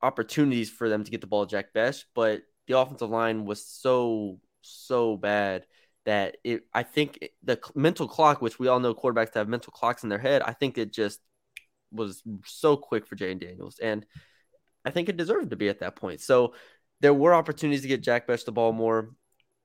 opportunities 0.00 0.70
for 0.70 0.88
them 0.88 1.04
to 1.04 1.10
get 1.10 1.20
the 1.20 1.26
ball 1.26 1.44
Jack 1.44 1.72
Bech, 1.72 1.96
but 2.14 2.42
the 2.66 2.78
offensive 2.78 3.10
line 3.10 3.44
was 3.44 3.66
so 3.66 4.38
so 4.62 5.16
bad 5.16 5.66
that 6.04 6.36
it. 6.44 6.62
I 6.72 6.84
think 6.84 7.30
the 7.42 7.58
mental 7.74 8.06
clock, 8.06 8.40
which 8.40 8.58
we 8.58 8.68
all 8.68 8.80
know 8.80 8.94
quarterbacks 8.94 9.34
have 9.34 9.48
mental 9.48 9.72
clocks 9.72 10.04
in 10.04 10.08
their 10.08 10.18
head, 10.18 10.42
I 10.42 10.52
think 10.52 10.78
it 10.78 10.92
just 10.92 11.20
was 11.90 12.22
so 12.46 12.76
quick 12.76 13.06
for 13.06 13.16
Jayden 13.16 13.40
Daniels, 13.40 13.78
and 13.80 14.06
I 14.84 14.90
think 14.90 15.08
it 15.08 15.16
deserved 15.16 15.50
to 15.50 15.56
be 15.56 15.68
at 15.68 15.80
that 15.80 15.96
point. 15.96 16.20
So 16.20 16.54
there 17.00 17.14
were 17.14 17.34
opportunities 17.34 17.82
to 17.82 17.88
get 17.88 18.02
Jack 18.02 18.26
Bech 18.26 18.44
the 18.44 18.52
ball 18.52 18.72
more. 18.72 19.10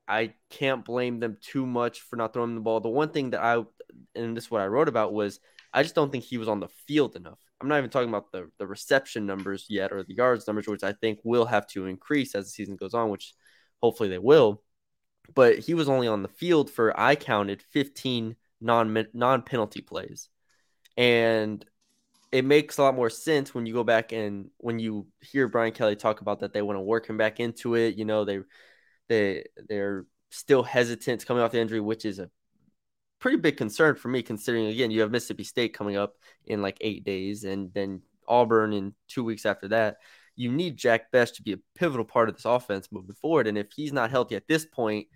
I 0.08 0.34
can't 0.50 0.86
blame 0.86 1.20
them 1.20 1.38
too 1.42 1.66
much 1.66 2.02
for 2.02 2.16
not 2.16 2.34
throwing 2.34 2.56
the 2.56 2.62
ball. 2.62 2.80
The 2.80 2.90
one 2.90 3.10
thing 3.10 3.32
that 3.32 3.44
I, 3.44 3.64
and 4.14 4.38
this 4.38 4.46
is 4.46 4.52
what 4.52 4.62
I 4.62 4.68
wrote 4.68 4.88
about, 4.88 5.14
was 5.14 5.40
I 5.74 5.84
just 5.84 5.96
don't 5.96 6.12
think 6.12 6.24
he 6.24 6.38
was 6.38 6.48
on 6.48 6.60
the 6.60 6.70
field 6.88 7.16
enough. 7.16 7.40
I'm 7.60 7.68
not 7.68 7.80
even 7.80 7.90
talking 7.90 8.10
about 8.10 8.32
the, 8.32 8.50
the 8.60 8.68
reception 8.68 9.26
numbers 9.26 9.66
yet 9.70 9.92
or 9.92 10.04
the 10.04 10.14
yards 10.14 10.46
numbers, 10.48 10.68
which 10.68 10.84
I 10.84 10.94
think 10.94 11.20
will 11.24 11.46
have 11.46 11.66
to 11.68 11.86
increase 11.88 12.36
as 12.36 12.46
the 12.46 12.52
season 12.52 12.76
goes 12.76 12.94
on, 12.94 13.10
which 13.10 13.34
hopefully 13.82 14.10
they 14.10 14.20
will. 14.20 14.62
But 15.34 15.60
he 15.60 15.74
was 15.74 15.90
only 15.90 16.08
on 16.08 16.22
the 16.22 16.30
field 16.30 16.70
for, 16.70 16.98
I 17.00 17.16
counted 17.16 17.64
15 17.72 18.36
non 18.62 19.06
non 19.14 19.42
penalty 19.42 19.82
plays. 19.82 20.30
And 20.98 21.66
it 22.36 22.44
makes 22.44 22.78
a 22.78 22.84
lot 22.84 22.96
more 22.96 23.10
sense 23.10 23.56
when 23.56 23.66
you 23.66 23.74
go 23.74 23.86
back 23.86 24.12
and 24.12 24.50
when 24.58 24.78
you 24.78 25.08
hear 25.22 25.48
Brian 25.48 25.72
Kelly 25.72 25.96
talk 25.96 26.20
about 26.20 26.42
that 26.42 26.52
they 26.52 26.62
want 26.62 26.76
to 26.76 26.82
work 26.82 27.08
him 27.08 27.16
back 27.16 27.40
into 27.40 27.76
it. 27.76 27.96
You 27.96 28.04
know, 28.04 28.26
they 28.26 28.40
they 29.08 29.46
they're 29.70 30.06
still 30.32 30.62
hesitant 30.62 31.26
coming 31.26 31.42
off 31.42 31.54
the 31.54 31.62
injury, 31.62 31.80
which 31.80 32.04
is 32.04 32.20
a 32.20 32.30
pretty 33.20 33.38
big 33.38 33.56
concern 33.56 33.96
for 33.96 34.10
me, 34.10 34.22
considering 34.22 34.66
again 34.66 34.92
you 34.92 35.00
have 35.00 35.12
Mississippi 35.12 35.46
State 35.46 35.74
coming 35.74 35.96
up 35.96 36.16
in 36.46 36.62
like 36.62 36.78
eight 36.82 37.06
days, 37.06 37.46
and 37.46 37.74
then 37.74 38.02
Auburn 38.28 38.74
in 38.74 38.94
two 39.08 39.24
weeks 39.24 39.46
after 39.46 39.70
that. 39.70 40.00
You 40.36 40.52
need 40.52 40.76
Jack 40.76 41.14
Bech 41.14 41.34
to 41.36 41.42
be 41.42 41.54
a 41.54 41.60
pivotal 41.76 42.04
part 42.04 42.28
of 42.28 42.36
this 42.36 42.44
offense 42.44 42.90
moving 42.92 43.16
forward, 43.16 43.48
and 43.48 43.58
if 43.58 43.68
he's 43.74 43.94
not 43.94 44.12
healthy 44.12 44.36
at 44.36 44.50
this 44.50 44.66
point, 44.66 45.08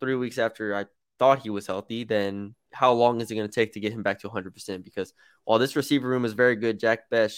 three 0.00 0.14
weeks 0.14 0.38
after 0.38 0.74
I 0.74 0.86
thought 1.18 1.40
he 1.40 1.50
was 1.50 1.66
healthy, 1.66 2.04
then 2.04 2.54
how 2.72 2.92
long 2.92 3.20
is 3.20 3.30
it 3.30 3.34
going 3.34 3.48
to 3.48 3.54
take 3.54 3.72
to 3.72 3.80
get 3.80 3.92
him 3.92 4.02
back 4.02 4.20
to 4.20 4.28
100%? 4.28 4.84
Because 4.84 5.12
while 5.44 5.58
this 5.58 5.76
receiver 5.76 6.08
room 6.08 6.24
is 6.24 6.32
very 6.32 6.56
good, 6.56 6.78
Jack 6.78 7.10
Bech, 7.10 7.30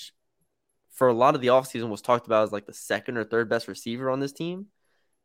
for 0.91 1.09
a 1.09 1.13
lot 1.13 1.35
of 1.35 1.41
the 1.41 1.49
offseason, 1.49 1.89
was 1.89 2.03
talked 2.03 2.27
about 2.27 2.45
as 2.45 2.53
like 2.53 2.67
the 2.67 2.73
second 2.73 3.17
or 3.17 3.25
third 3.25 3.49
best 3.49 3.69
receiver 3.69 4.11
on 4.11 4.21
this 4.21 4.33
team 4.33 4.67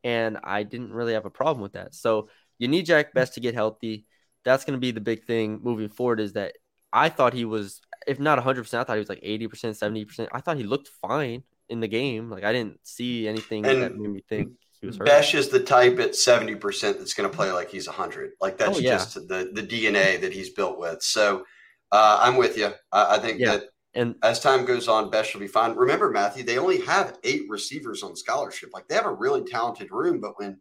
and 0.04 0.38
I 0.44 0.64
didn't 0.64 0.94
really 0.94 1.14
have 1.14 1.26
a 1.26 1.30
problem 1.30 1.62
with 1.62 1.74
that. 1.74 1.96
So 1.96 2.30
you 2.58 2.68
need 2.68 2.86
Jack 2.86 3.14
Bech 3.14 3.34
to 3.34 3.40
get 3.40 3.54
healthy. 3.54 4.06
That's 4.44 4.66
going 4.66 4.74
to 4.74 4.82
be 4.82 4.92
the 4.92 5.02
big 5.02 5.24
thing 5.26 5.60
moving 5.64 5.90
forward. 5.90 6.20
Is 6.20 6.34
that 6.34 6.54
I 6.92 7.10
thought 7.10 7.34
he 7.34 7.46
was, 7.46 7.82
if 8.06 8.20
not 8.20 8.38
100, 8.38 8.64
percent 8.64 8.82
I 8.82 8.84
thought 8.84 8.94
he 8.94 9.00
was 9.00 9.10
like 9.10 9.22
80 9.24 9.48
percent, 9.48 9.78
70 9.78 10.06
percent. 10.06 10.30
I 10.32 10.42
thought 10.42 10.58
he 10.58 10.64
looked 10.64 10.90
fine 10.90 11.44
in 11.70 11.80
the 11.80 11.88
game. 11.88 12.30
Like 12.30 12.44
I 12.44 12.52
didn't 12.52 12.80
see 12.84 13.28
anything 13.28 13.66
and 13.66 13.82
that 13.82 13.96
made 13.96 14.12
me 14.12 14.24
think 14.28 14.52
he 14.84 14.88
was 14.88 14.98
hurt. 14.98 15.08
Bech 15.08 15.34
is 15.34 15.48
the 15.48 15.62
type 15.62 15.98
at 16.00 16.14
70 16.14 16.56
percent 16.56 16.98
that's 16.98 17.14
going 17.14 17.30
to 17.30 17.36
play 17.36 17.54
like 17.54 17.70
he's 17.70 17.88
100. 17.88 18.32
Like 18.42 18.58
that's 18.58 18.78
oh, 18.78 18.82
yeah. 18.82 18.98
just 18.98 19.16
the 19.16 19.50
the 19.54 19.64
DNA 19.64 20.20
that 20.20 20.34
he's 20.34 20.50
built 20.50 20.78
with. 20.78 21.02
So 21.02 21.46
uh, 21.94 22.20
I'm 22.22 22.36
with 22.36 22.58
you. 22.58 22.72
I, 22.92 23.16
I 23.16 23.20
think 23.20 23.40
yeah. 23.40 23.52
that 23.52 23.64
and 23.96 24.16
as 24.24 24.42
time 24.42 24.66
goes 24.66 24.90
on, 24.90 25.10
Bech 25.10 25.34
will 25.34 25.40
be 25.40 25.48
fine. 25.48 25.74
Remember, 25.76 26.10
Matthew, 26.10 26.44
they 26.44 26.58
only 26.58 26.82
have 26.82 27.18
eight 27.24 27.44
receivers 27.48 28.04
on 28.04 28.16
scholarship. 28.18 28.72
Like 28.74 28.90
they 28.90 28.96
have 28.96 29.06
a 29.06 29.14
really 29.14 29.44
talented 29.44 29.90
room, 29.90 30.20
but 30.20 30.38
when 30.38 30.60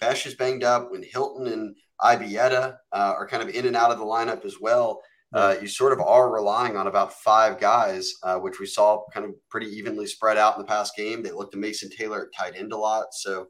Bech 0.00 0.26
is 0.26 0.34
banged 0.34 0.64
up, 0.64 0.90
when 0.90 1.02
Hilton 1.02 1.46
and 1.46 1.74
Ibieta 2.02 2.76
uh, 2.92 3.14
are 3.16 3.26
kind 3.26 3.42
of 3.42 3.48
in 3.54 3.66
and 3.66 3.76
out 3.76 3.90
of 3.90 3.98
the 3.98 4.04
lineup 4.04 4.44
as 4.44 4.56
well, 4.60 5.00
uh, 5.32 5.54
you 5.62 5.66
sort 5.66 5.92
of 5.92 6.00
are 6.00 6.30
relying 6.30 6.76
on 6.76 6.88
about 6.88 7.14
five 7.14 7.58
guys, 7.58 8.12
uh, 8.22 8.36
which 8.36 8.60
we 8.60 8.66
saw 8.66 9.02
kind 9.14 9.24
of 9.24 9.32
pretty 9.48 9.68
evenly 9.68 10.06
spread 10.06 10.36
out 10.36 10.56
in 10.56 10.60
the 10.60 10.68
past 10.68 10.94
game. 10.94 11.22
They 11.22 11.30
looked 11.30 11.52
to 11.52 11.58
Mason 11.58 11.88
Taylor 11.88 12.22
at 12.26 12.38
tight 12.38 12.58
end 12.58 12.72
a 12.72 12.76
lot, 12.76 13.06
so 13.12 13.46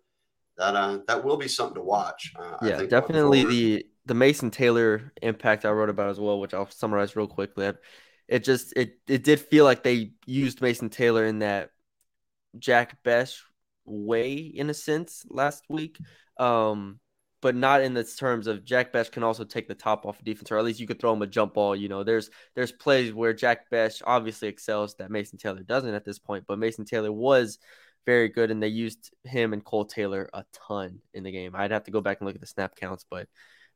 that 0.58 0.76
uh, 0.76 0.98
that 1.06 1.24
will 1.24 1.36
be 1.36 1.48
something 1.48 1.76
to 1.76 1.82
watch. 1.82 2.32
Uh, 2.38 2.56
yeah, 2.62 2.82
definitely 2.84 3.44
the 3.44 3.86
the 4.06 4.14
Mason 4.14 4.50
Taylor 4.50 5.12
impact 5.22 5.64
I 5.64 5.70
wrote 5.70 5.88
about 5.88 6.10
as 6.10 6.20
well, 6.20 6.40
which 6.40 6.54
I'll 6.54 6.70
summarize 6.70 7.16
real 7.16 7.26
quickly 7.26 7.72
it 8.32 8.44
just 8.44 8.72
it 8.76 8.98
it 9.06 9.24
did 9.24 9.40
feel 9.40 9.64
like 9.64 9.82
they 9.82 10.12
used 10.26 10.62
Mason 10.62 10.88
Taylor 10.88 11.26
in 11.26 11.40
that 11.40 11.70
Jack 12.58 13.02
Bech 13.02 13.28
way 13.84 14.34
in 14.36 14.70
a 14.70 14.74
sense 14.74 15.26
last 15.28 15.64
week. 15.68 15.98
Um, 16.38 16.98
but 17.42 17.56
not 17.56 17.82
in 17.82 17.92
the 17.92 18.04
terms 18.04 18.46
of 18.46 18.64
Jack 18.64 18.92
Bech 18.92 19.10
can 19.10 19.24
also 19.24 19.44
take 19.44 19.66
the 19.66 19.74
top 19.74 20.06
off 20.06 20.18
of 20.18 20.24
defense, 20.24 20.50
or 20.50 20.56
at 20.56 20.64
least 20.64 20.78
you 20.78 20.86
could 20.86 21.00
throw 21.00 21.12
him 21.12 21.22
a 21.22 21.26
jump 21.26 21.54
ball. 21.54 21.74
You 21.74 21.88
know, 21.88 22.04
there's 22.04 22.30
there's 22.54 22.72
plays 22.72 23.12
where 23.12 23.34
Jack 23.34 23.68
Bech 23.68 23.92
obviously 24.04 24.48
excels 24.48 24.94
that 24.94 25.10
Mason 25.10 25.38
Taylor 25.38 25.62
doesn't 25.62 25.92
at 25.92 26.04
this 26.04 26.18
point, 26.18 26.44
but 26.46 26.58
Mason 26.58 26.84
Taylor 26.84 27.12
was 27.12 27.58
very 28.06 28.28
good, 28.28 28.50
and 28.50 28.62
they 28.62 28.68
used 28.68 29.12
him 29.24 29.52
and 29.52 29.64
Cole 29.64 29.84
Taylor 29.84 30.28
a 30.32 30.44
ton 30.52 31.00
in 31.14 31.22
the 31.22 31.32
game. 31.32 31.52
I'd 31.54 31.70
have 31.70 31.84
to 31.84 31.90
go 31.90 32.00
back 32.00 32.20
and 32.20 32.26
look 32.26 32.34
at 32.34 32.40
the 32.40 32.46
snap 32.46 32.76
counts, 32.76 33.04
but 33.10 33.28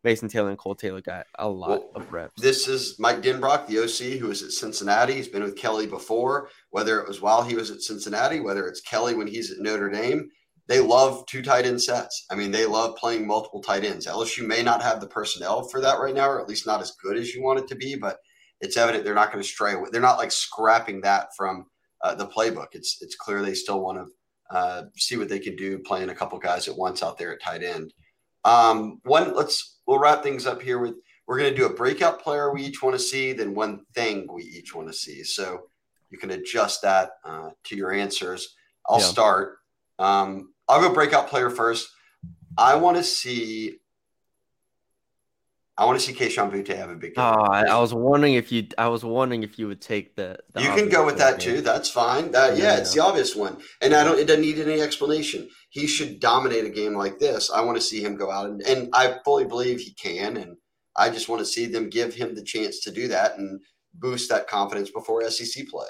Mason 0.04 0.28
Taylor 0.28 0.50
and 0.50 0.58
Cole 0.58 0.74
Taylor 0.74 1.00
got 1.00 1.26
a 1.38 1.48
lot 1.48 1.68
well, 1.68 1.90
of 1.96 2.12
reps. 2.12 2.40
This 2.40 2.68
is 2.68 2.96
Mike 2.98 3.22
Denbrock, 3.22 3.66
the 3.66 3.80
OC, 3.80 4.20
who 4.20 4.30
is 4.30 4.42
at 4.42 4.52
Cincinnati. 4.52 5.14
He's 5.14 5.28
been 5.28 5.42
with 5.42 5.56
Kelly 5.56 5.86
before, 5.86 6.48
whether 6.70 7.00
it 7.00 7.08
was 7.08 7.20
while 7.20 7.42
he 7.42 7.56
was 7.56 7.70
at 7.70 7.82
Cincinnati, 7.82 8.40
whether 8.40 8.68
it's 8.68 8.80
Kelly 8.80 9.14
when 9.14 9.26
he's 9.26 9.50
at 9.50 9.58
Notre 9.58 9.90
Dame. 9.90 10.28
They 10.68 10.80
love 10.80 11.24
two 11.26 11.42
tight 11.42 11.64
end 11.64 11.82
sets. 11.82 12.26
I 12.30 12.34
mean, 12.34 12.50
they 12.50 12.66
love 12.66 12.96
playing 12.96 13.26
multiple 13.26 13.62
tight 13.62 13.84
ends. 13.84 14.06
LSU 14.06 14.46
may 14.46 14.62
not 14.62 14.82
have 14.82 15.00
the 15.00 15.06
personnel 15.06 15.68
for 15.68 15.80
that 15.80 16.00
right 16.00 16.14
now, 16.14 16.28
or 16.28 16.40
at 16.40 16.48
least 16.48 16.66
not 16.66 16.80
as 16.80 16.92
good 17.02 17.16
as 17.16 17.34
you 17.34 17.42
want 17.42 17.60
it 17.60 17.68
to 17.68 17.76
be, 17.76 17.94
but 17.94 18.18
it's 18.60 18.76
evident 18.76 19.04
they're 19.04 19.14
not 19.14 19.32
going 19.32 19.42
to 19.42 19.48
stray 19.48 19.74
away. 19.74 19.88
They're 19.92 20.00
not 20.00 20.18
like 20.18 20.32
scrapping 20.32 21.02
that 21.02 21.28
from 21.36 21.66
uh, 22.02 22.14
the 22.14 22.26
playbook. 22.26 22.68
It's 22.72 22.98
it's 23.00 23.16
clear 23.16 23.42
they 23.42 23.54
still 23.54 23.80
want 23.80 23.98
to 23.98 24.56
uh, 24.56 24.82
see 24.96 25.16
what 25.16 25.28
they 25.28 25.38
can 25.38 25.56
do 25.56 25.78
playing 25.78 26.10
a 26.10 26.14
couple 26.14 26.38
guys 26.38 26.68
at 26.68 26.76
once 26.76 27.02
out 27.02 27.18
there 27.18 27.32
at 27.32 27.42
tight 27.42 27.62
end. 27.62 27.92
Um, 28.44 29.00
one, 29.04 29.34
let's 29.34 29.78
we'll 29.86 29.98
wrap 29.98 30.22
things 30.22 30.46
up 30.46 30.62
here 30.62 30.78
with 30.78 30.94
we're 31.26 31.38
going 31.38 31.50
to 31.50 31.56
do 31.56 31.66
a 31.66 31.74
breakout 31.74 32.22
player 32.22 32.52
we 32.52 32.62
each 32.62 32.82
want 32.82 32.94
to 32.94 33.02
see, 33.02 33.32
then 33.32 33.54
one 33.54 33.80
thing 33.94 34.26
we 34.32 34.44
each 34.44 34.74
want 34.74 34.88
to 34.88 34.94
see. 34.94 35.24
So 35.24 35.62
you 36.10 36.18
can 36.18 36.30
adjust 36.30 36.82
that 36.82 37.10
uh, 37.24 37.50
to 37.64 37.76
your 37.76 37.92
answers. 37.92 38.54
I'll 38.86 39.00
yeah. 39.00 39.06
start. 39.06 39.56
Um, 39.98 40.52
I'll 40.68 40.80
go 40.80 40.94
breakout 40.94 41.28
player 41.28 41.50
first. 41.50 41.88
I 42.56 42.76
want 42.76 42.96
to 42.96 43.02
see 43.02 43.78
I 45.78 45.84
want 45.84 46.00
to 46.00 46.06
see 46.06 46.14
Kayshon 46.14 46.50
Boutte 46.50 46.74
have 46.74 46.88
a 46.88 46.94
big 46.94 47.14
game. 47.14 47.24
Oh, 47.24 47.42
I, 47.42 47.64
I, 47.66 47.78
was 47.78 47.92
wondering 47.92 48.34
if 48.34 48.50
you. 48.50 48.66
I 48.78 48.88
was 48.88 49.04
wondering 49.04 49.42
if 49.42 49.58
you 49.58 49.68
would 49.68 49.82
take 49.82 50.16
the. 50.16 50.38
the 50.54 50.62
you 50.62 50.70
can 50.70 50.88
go 50.88 51.04
with 51.04 51.18
that 51.18 51.38
game. 51.38 51.56
too. 51.56 51.60
That's 51.60 51.90
fine. 51.90 52.30
That, 52.30 52.56
yeah, 52.56 52.64
yeah, 52.64 52.78
it's 52.78 52.94
the 52.94 53.02
obvious 53.02 53.36
one, 53.36 53.58
and 53.82 53.92
I 53.92 54.02
don't. 54.02 54.18
It 54.18 54.26
doesn't 54.26 54.40
need 54.40 54.58
any 54.58 54.80
explanation. 54.80 55.50
He 55.68 55.86
should 55.86 56.18
dominate 56.18 56.64
a 56.64 56.70
game 56.70 56.94
like 56.94 57.18
this. 57.18 57.50
I 57.50 57.60
want 57.60 57.76
to 57.76 57.82
see 57.82 58.02
him 58.02 58.16
go 58.16 58.30
out, 58.30 58.48
and, 58.48 58.62
and 58.62 58.88
I 58.94 59.18
fully 59.22 59.44
believe 59.44 59.80
he 59.80 59.92
can. 59.92 60.38
And 60.38 60.56
I 60.96 61.10
just 61.10 61.28
want 61.28 61.40
to 61.40 61.46
see 61.46 61.66
them 61.66 61.90
give 61.90 62.14
him 62.14 62.34
the 62.34 62.42
chance 62.42 62.80
to 62.80 62.90
do 62.90 63.08
that 63.08 63.36
and 63.36 63.60
boost 63.92 64.30
that 64.30 64.48
confidence 64.48 64.90
before 64.90 65.28
SEC 65.28 65.68
play. 65.68 65.88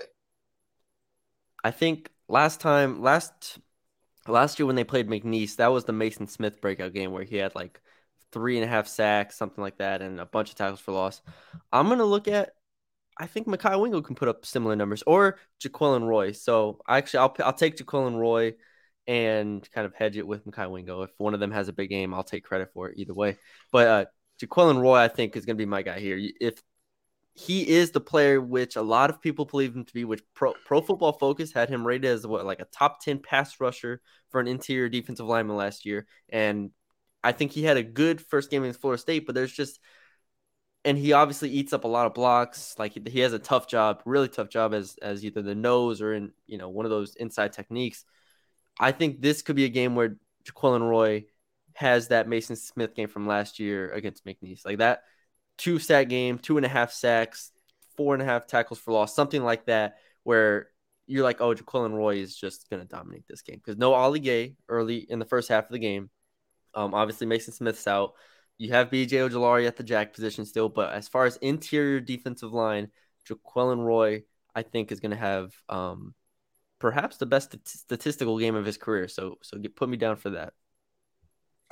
I 1.63 1.71
think 1.71 2.11
last 2.29 2.61
time, 2.61 3.03
last 3.03 3.59
last 4.27 4.59
year 4.59 4.67
when 4.67 4.75
they 4.75 4.85
played 4.85 5.09
McNeese, 5.09 5.57
that 5.57 5.69
was 5.69 5.85
the 5.85 5.93
Mason 5.93 6.27
Smith 6.27 6.61
breakout 6.61 6.93
game 6.93 7.13
where 7.13 7.23
he 7.23 7.37
had 7.37 7.55
like 7.55 7.81
three 8.33 8.57
and 8.57 8.65
a 8.65 8.69
half 8.69 8.89
sacks, 8.89 9.37
something 9.37 9.63
like 9.63 9.79
that, 9.79 10.03
and 10.03 10.21
a 10.21 10.27
bunch 10.27 10.51
of 10.51 10.57
tackles 10.57 10.81
for 10.81 10.93
loss. 10.93 11.23
I'm 11.73 11.89
gonna 11.89 12.05
look 12.05 12.29
at 12.29 12.53
I 13.19 13.27
think 13.27 13.47
Mekhi 13.47 13.81
Wingo 13.81 14.03
can 14.03 14.15
put 14.15 14.29
up 14.29 14.45
similar 14.45 14.77
numbers 14.77 15.03
or 15.07 15.39
Jaquelin 15.61 16.07
Roy. 16.07 16.33
So 16.33 16.81
actually, 16.89 17.21
I'll 17.21 17.37
I'll 17.45 17.53
take 17.53 17.77
Jaquelin 17.77 18.19
Roy 18.19 18.55
and 19.07 19.69
kind 19.73 19.87
of 19.87 19.95
hedge 19.95 20.17
it 20.17 20.27
with 20.27 20.45
Mekhi 20.47 20.71
Wingo. 20.71 21.03
If 21.03 21.11
one 21.19 21.35
of 21.35 21.41
them 21.41 21.53
has 21.53 21.69
a 21.69 21.73
big 21.73 21.91
game, 21.91 22.13
I'll 22.13 22.25
take 22.25 22.45
credit 22.45 22.73
for 22.73 22.91
it 22.91 22.99
either 22.99 23.15
way. 23.15 23.39
But 23.73 23.89
uh, 23.89 24.05
Jaquelin 24.41 24.81
Roy, 24.81 24.97
I 24.97 25.09
think, 25.09 25.37
is 25.37 25.47
going 25.47 25.57
to 25.57 25.63
be 25.63 25.67
my 25.67 25.83
guy 25.83 25.99
here. 26.01 26.19
If 26.41 26.61
he 27.35 27.69
is 27.69 27.91
the 27.91 28.01
player 28.01 28.41
which 28.41 28.77
a 28.77 28.83
lot 28.83 29.11
of 29.11 29.21
people 29.21 29.45
believe 29.45 29.77
him 29.77 29.85
to 29.85 29.93
be, 29.95 30.05
which 30.05 30.23
Pro, 30.35 30.55
Pro 30.65 30.81
Football 30.81 31.13
Focus 31.13 31.53
had 31.53 31.69
him 31.69 31.87
rated 31.87 32.11
as 32.11 32.27
what 32.27 32.47
like 32.47 32.61
a 32.61 32.67
top 32.67 33.01
ten 33.01 33.19
pass 33.19 33.61
rusher 33.61 34.01
for 34.31 34.41
an 34.41 34.49
interior 34.49 34.89
defensive 34.89 35.27
lineman 35.27 35.57
last 35.57 35.85
year, 35.85 36.07
and 36.29 36.71
I 37.27 37.33
think 37.33 37.53
he 37.53 37.65
had 37.65 37.77
a 37.77 37.83
good 37.83 38.21
first 38.21 38.51
game 38.51 38.63
against 38.63 38.81
Florida 38.81 39.01
State. 39.01 39.27
But 39.27 39.35
there's 39.35 39.53
just 39.53 39.81
and 40.85 40.97
he 40.97 41.13
obviously 41.13 41.51
eats 41.51 41.73
up 41.73 41.85
a 41.85 41.89
lot 41.89 42.07
of 42.07 42.15
blocks. 42.15 42.77
Like 42.79 43.09
he 43.09 43.21
has 43.21 43.33
a 43.33 43.39
tough 43.39 43.69
job, 43.69 44.03
really 44.05 44.29
tough 44.29 44.49
job 44.49 44.73
as 44.73 44.97
as 45.03 45.25
either 45.25 45.43
the 45.43 45.55
nose 45.55 46.01
or 46.01 46.15
in 46.15 46.33
you 46.47 46.59
know 46.59 46.69
one 46.69 46.87
of 46.87 46.91
those 46.91 47.17
inside 47.17 47.53
techniques. 47.53 48.05
I 48.79 48.93
think 48.93 49.21
this 49.21 49.43
could 49.43 49.57
be 49.57 49.65
a 49.65 49.71
game 49.71 49.95
where 49.95 50.17
Jaquelin 50.45 50.89
Roy 50.89 51.25
has 51.75 52.09
that 52.09 52.29
Mason 52.29 52.57
Smith 52.57 52.95
game 52.95 53.09
from 53.09 53.27
last 53.27 53.59
year 53.59 53.91
against 53.91 54.25
McNeese, 54.25 54.65
like 54.65 54.79
that 54.79 55.03
two 55.59 55.79
sack 55.79 56.09
game, 56.09 56.39
two 56.39 56.57
and 56.57 56.67
a 56.67 56.69
half 56.69 56.93
sacks, 56.93 57.51
four 57.97 58.15
and 58.15 58.23
a 58.23 58.27
half 58.27 58.47
tackles 58.47 58.79
for 58.79 58.93
loss, 58.93 59.15
something 59.15 59.43
like 59.43 59.67
that, 59.67 59.97
where 60.23 60.69
you're 61.07 61.25
like, 61.25 61.41
oh, 61.41 61.55
Jaquelin 61.55 61.95
Roy 61.95 62.17
is 62.17 62.37
just 62.37 62.69
to 62.71 62.85
dominate 62.85 63.25
this 63.29 63.43
game 63.43 63.57
because 63.57 63.77
no 63.77 63.95
Ali 63.95 64.21
Gaye 64.21 64.57
early 64.69 64.99
in 64.99 65.19
the 65.19 65.25
first 65.25 65.49
half 65.49 65.65
of 65.65 65.73
the 65.73 65.79
game. 65.79 66.11
Um, 66.77 66.95
obviously, 66.95 67.27
Mason 67.27 67.53
Smith's 67.53 67.87
out. 67.87 68.13
You 68.59 68.73
have 68.73 68.91
BJ 68.91 69.29
Ojulari 69.29 69.67
at 69.67 69.77
the 69.77 69.83
jack 69.83 70.15
position 70.15 70.45
still, 70.45 70.69
but 70.69 70.93
as 70.93 71.09
far 71.09 71.25
as 71.25 71.37
interior 71.39 72.01
defensive 72.01 72.53
line, 72.53 72.89
Jaquelin 73.29 73.85
Roy, 73.85 74.23
I 74.55 74.63
think, 74.63 74.93
is 74.93 75.01
going 75.01 75.11
to 75.11 75.17
have 75.17 75.53
um, 75.69 76.15
perhaps 76.79 77.17
the 77.17 77.27
best 77.27 77.57
statistical 77.65 78.39
game 78.39 78.55
of 78.55 78.65
his 78.65 78.79
career. 78.79 79.09
So, 79.09 79.39
so 79.43 79.59
get, 79.59 79.75
put 79.75 79.89
me 79.89 79.97
down 79.97 80.17
for 80.17 80.31
that. 80.31 80.53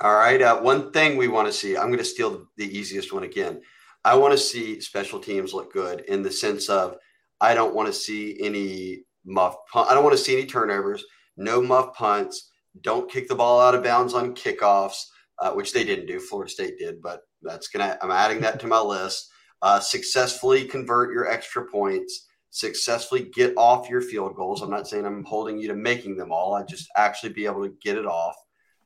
All 0.01 0.13
right. 0.13 0.41
Uh, 0.41 0.59
one 0.59 0.91
thing 0.91 1.17
we 1.17 1.27
want 1.27 1.47
to 1.47 1.53
see, 1.53 1.77
I'm 1.77 1.87
going 1.87 1.99
to 1.99 2.05
steal 2.05 2.47
the 2.57 2.77
easiest 2.77 3.13
one 3.13 3.23
again. 3.23 3.61
I 4.03 4.15
want 4.15 4.33
to 4.33 4.37
see 4.37 4.81
special 4.81 5.19
teams 5.19 5.53
look 5.53 5.73
good 5.73 6.01
in 6.01 6.21
the 6.21 6.31
sense 6.31 6.69
of 6.69 6.97
I 7.41 7.55
don't 7.55 7.73
want 7.73 7.87
to 7.87 7.93
see 7.93 8.37
any 8.39 9.05
muff. 9.25 9.55
Punt. 9.71 9.89
I 9.89 9.93
don't 9.93 10.03
want 10.03 10.15
to 10.15 10.23
see 10.23 10.33
any 10.33 10.45
turnovers. 10.45 11.03
No 11.37 11.61
muff 11.61 11.93
punts. 11.93 12.51
Don't 12.81 13.09
kick 13.09 13.27
the 13.27 13.35
ball 13.35 13.61
out 13.61 13.75
of 13.75 13.83
bounds 13.83 14.13
on 14.13 14.35
kickoffs 14.35 15.05
uh, 15.39 15.51
which 15.51 15.73
they 15.73 15.83
didn't 15.83 16.07
do. 16.07 16.19
Florida 16.19 16.51
State 16.51 16.77
did, 16.77 17.01
but 17.01 17.21
that's 17.41 17.67
gonna. 17.67 17.97
I'm 18.01 18.11
adding 18.11 18.41
that 18.41 18.59
to 18.61 18.67
my 18.67 18.79
list. 18.79 19.29
Uh, 19.61 19.79
successfully 19.79 20.65
convert 20.65 21.13
your 21.13 21.27
extra 21.27 21.65
points. 21.65 22.27
Successfully 22.51 23.29
get 23.33 23.53
off 23.57 23.89
your 23.89 24.01
field 24.01 24.35
goals. 24.35 24.61
I'm 24.61 24.69
not 24.69 24.87
saying 24.87 25.05
I'm 25.05 25.25
holding 25.25 25.59
you 25.59 25.67
to 25.69 25.75
making 25.75 26.15
them 26.15 26.31
all. 26.31 26.53
I 26.53 26.63
just 26.63 26.87
actually 26.95 27.33
be 27.33 27.45
able 27.45 27.63
to 27.63 27.73
get 27.81 27.97
it 27.97 28.05
off. 28.05 28.35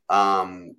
Um, 0.08 0.74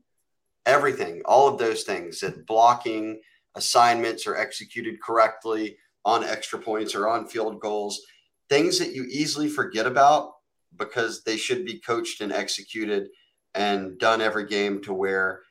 everything, 0.65 1.21
all 1.25 1.47
of 1.47 1.57
those 1.57 1.83
things 1.83 2.19
that 2.19 2.45
blocking 2.45 3.21
assignments 3.55 4.27
are 4.27 4.35
executed 4.35 5.01
correctly 5.01 5.77
on 6.03 6.23
extra 6.23 6.59
points 6.59 6.95
or 6.95 7.07
on 7.07 7.27
field 7.27 7.61
goals, 7.61 8.01
things 8.49 8.79
that 8.79 8.93
you 8.93 9.05
easily 9.09 9.47
forget 9.47 9.85
about 9.85 10.31
because 10.77 11.23
they 11.23 11.37
should 11.37 11.65
be 11.65 11.79
coached 11.79 12.21
and 12.21 12.31
executed 12.31 13.09
and 13.53 13.97
done 13.99 14.21
every 14.21 14.45
game 14.45 14.81
to 14.81 14.93
where 14.93 15.41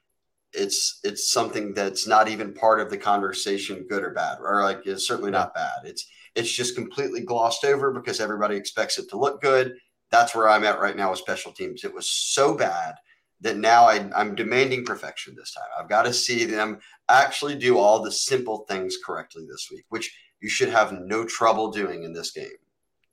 it's 0.52 1.00
it's 1.04 1.30
something 1.30 1.74
that's 1.74 2.06
not 2.06 2.28
even 2.28 2.52
part 2.52 2.80
of 2.80 2.90
the 2.90 2.98
conversation 2.98 3.86
good 3.88 4.02
or 4.02 4.10
bad 4.10 4.38
or 4.40 4.62
like 4.62 4.80
it's 4.84 5.06
certainly 5.06 5.30
not 5.30 5.54
bad. 5.54 5.80
It's 5.84 6.06
it's 6.34 6.50
just 6.50 6.74
completely 6.74 7.20
glossed 7.20 7.64
over 7.64 7.92
because 7.92 8.20
everybody 8.20 8.56
expects 8.56 8.98
it 8.98 9.08
to 9.10 9.18
look 9.18 9.40
good. 9.40 9.74
That's 10.10 10.34
where 10.34 10.48
i'm 10.48 10.64
at 10.64 10.80
right 10.80 10.96
now 10.96 11.10
with 11.10 11.20
special 11.20 11.52
teams. 11.52 11.84
It 11.84 11.94
was 11.94 12.10
so 12.10 12.54
bad 12.54 12.94
that 13.42 13.56
now 13.56 13.84
I, 13.84 14.10
i'm 14.14 14.34
demanding 14.34 14.84
perfection 14.84 15.34
this 15.36 15.54
time. 15.54 15.68
I've 15.78 15.88
got 15.88 16.02
to 16.02 16.12
see 16.12 16.44
them 16.44 16.78
actually 17.08 17.56
do 17.56 17.78
all 17.78 18.02
the 18.02 18.12
simple 18.12 18.64
things 18.68 18.96
correctly 19.04 19.46
this 19.48 19.68
week 19.70 19.84
which 19.88 20.12
you 20.40 20.48
should 20.48 20.70
have 20.70 20.92
no 20.92 21.24
trouble 21.24 21.70
doing 21.70 22.02
in 22.02 22.12
this 22.12 22.32
game. 22.32 22.48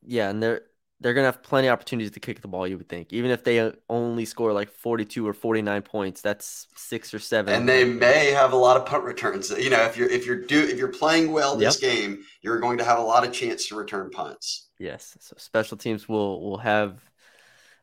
Yeah 0.01 0.29
and 0.29 0.41
they're 0.41 0.61
they're 0.99 1.13
going 1.13 1.23
to 1.23 1.31
have 1.31 1.43
plenty 1.43 1.67
of 1.67 1.73
opportunities 1.73 2.11
to 2.11 2.19
kick 2.19 2.41
the 2.41 2.47
ball, 2.47 2.67
you 2.67 2.77
would 2.77 2.89
think. 2.89 3.13
Even 3.13 3.29
if 3.29 3.43
they 3.43 3.71
only 3.87 4.25
score 4.25 4.51
like 4.51 4.71
42 4.71 5.27
or 5.27 5.33
49 5.33 5.81
points, 5.83 6.21
that's 6.21 6.67
six 6.75 7.13
or 7.13 7.19
seven. 7.19 7.53
And 7.53 7.69
they 7.69 7.83
may 7.83 8.31
have 8.31 8.51
a 8.51 8.55
lot 8.55 8.77
of 8.77 8.85
punt 8.85 9.03
returns. 9.03 9.51
You 9.51 9.69
know, 9.69 9.83
if 9.83 9.95
you're 9.95 10.09
if 10.09 10.25
you're 10.25 10.41
do 10.41 10.59
if 10.59 10.77
you're 10.77 10.87
playing 10.87 11.31
well 11.31 11.55
this 11.55 11.81
yep. 11.81 11.91
game, 11.91 12.23
you're 12.41 12.59
going 12.59 12.79
to 12.79 12.83
have 12.83 12.97
a 12.97 13.03
lot 13.03 13.25
of 13.25 13.31
chance 13.31 13.67
to 13.67 13.75
return 13.75 14.09
punts. 14.09 14.69
Yes. 14.79 15.15
So 15.19 15.35
special 15.37 15.77
teams 15.77 16.09
will 16.09 16.41
will 16.41 16.57
have 16.57 16.99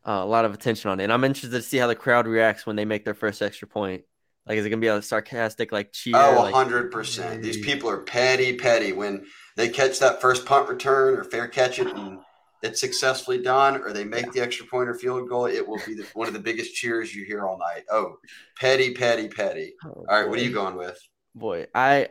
uh, 0.07 0.21
a 0.23 0.27
lot 0.27 0.45
of 0.45 0.53
attention 0.53 0.91
on 0.91 0.99
it. 0.99 1.05
And 1.05 1.13
I'm 1.13 1.25
interested 1.25 1.53
to 1.53 1.63
see 1.63 1.77
how 1.77 1.87
the 1.87 1.95
crowd 1.95 2.27
reacts 2.27 2.67
when 2.67 2.75
they 2.75 2.85
make 2.85 3.05
their 3.05 3.15
first 3.15 3.43
extra 3.43 3.69
point. 3.69 4.03
Like, 4.47 4.59
is 4.59 4.67
it 4.67 4.71
gonna 4.71 4.81
be 4.81 4.89
a 4.89 5.01
sarcastic 5.01 5.71
like 5.71 5.93
cheer? 5.93 6.17
Oh, 6.17 6.51
hundred 6.51 6.83
like, 6.85 6.91
percent. 6.91 7.43
These 7.43 7.65
people 7.65 7.89
are 7.89 7.99
petty, 7.99 8.57
petty 8.57 8.93
when 8.93 9.25
they 9.57 9.69
catch 9.69 10.01
that 10.01 10.21
first 10.21 10.45
punt 10.45 10.69
return 10.69 11.17
or 11.17 11.23
fair 11.23 11.47
catch 11.47 11.79
it 11.79 11.87
and 11.87 12.19
it's 12.65 12.81
successfully 12.81 13.43
done 13.43 13.83
or 13.83 13.93
they 13.93 14.05
make 14.05 14.33
the 14.33 14.41
extra 14.41 14.67
point 14.67 14.89
or 14.89 14.95
field 14.95 15.29
goal, 15.29 15.47
it 15.47 15.67
will 15.67 15.81
be 15.87 15.95
the, 15.95 16.07
one 16.15 16.27
of 16.27 16.33
the 16.33 16.41
biggest 16.41 16.75
cheers 16.75 17.15
you 17.15 17.25
hear 17.25 17.47
all 17.47 17.59
night. 17.59 17.85
Oh, 17.91 18.17
petty, 18.59 18.95
petty, 18.95 19.29
petty. 19.29 19.75
Oh, 19.85 19.91
all 19.91 20.05
right, 20.09 20.25
boy. 20.25 20.31
what 20.31 20.39
are 20.39 20.43
you 20.43 20.53
going 20.53 20.77
with? 20.77 20.99
Boy, 21.35 21.67
I 21.75 22.09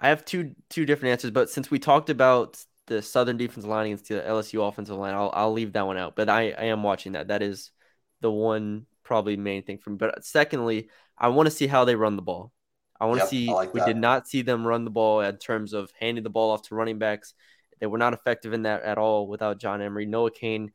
I 0.00 0.08
have 0.08 0.24
two 0.24 0.54
two 0.70 0.86
different 0.86 1.12
answers, 1.12 1.30
but 1.30 1.50
since 1.50 1.70
we 1.70 1.78
talked 1.78 2.10
about 2.10 2.64
the 2.86 3.02
Southern 3.02 3.36
defensive 3.36 3.68
line 3.68 3.86
against 3.86 4.08
the 4.08 4.14
LSU 4.14 4.66
offensive 4.66 4.96
line, 4.96 5.14
I'll 5.14 5.30
I'll 5.34 5.52
leave 5.52 5.74
that 5.74 5.86
one 5.86 5.98
out. 5.98 6.16
But 6.16 6.28
I, 6.28 6.52
I 6.52 6.64
am 6.64 6.82
watching 6.82 7.12
that. 7.12 7.28
That 7.28 7.42
is 7.42 7.70
the 8.20 8.30
one 8.30 8.86
probably 9.04 9.36
main 9.36 9.62
thing 9.62 9.78
for 9.78 9.90
me. 9.90 9.96
But 9.96 10.24
secondly, 10.24 10.88
I 11.18 11.28
want 11.28 11.46
to 11.48 11.50
see 11.50 11.66
how 11.66 11.84
they 11.84 11.96
run 11.96 12.16
the 12.16 12.22
ball. 12.22 12.52
I 12.98 13.06
want 13.06 13.18
to 13.18 13.24
yep, 13.24 13.30
see. 13.30 13.52
Like 13.52 13.74
we 13.74 13.80
did 13.84 13.96
not 13.96 14.26
see 14.26 14.42
them 14.42 14.66
run 14.66 14.84
the 14.84 14.90
ball 14.90 15.20
in 15.20 15.36
terms 15.36 15.74
of 15.74 15.92
handing 16.00 16.24
the 16.24 16.30
ball 16.30 16.52
off 16.52 16.62
to 16.68 16.74
running 16.74 16.98
backs. 16.98 17.34
They 17.82 17.88
were 17.88 17.98
not 17.98 18.14
effective 18.14 18.52
in 18.52 18.62
that 18.62 18.84
at 18.84 18.96
all 18.96 19.26
without 19.26 19.58
John 19.58 19.82
Emery. 19.82 20.06
Noah 20.06 20.30
Cain 20.30 20.70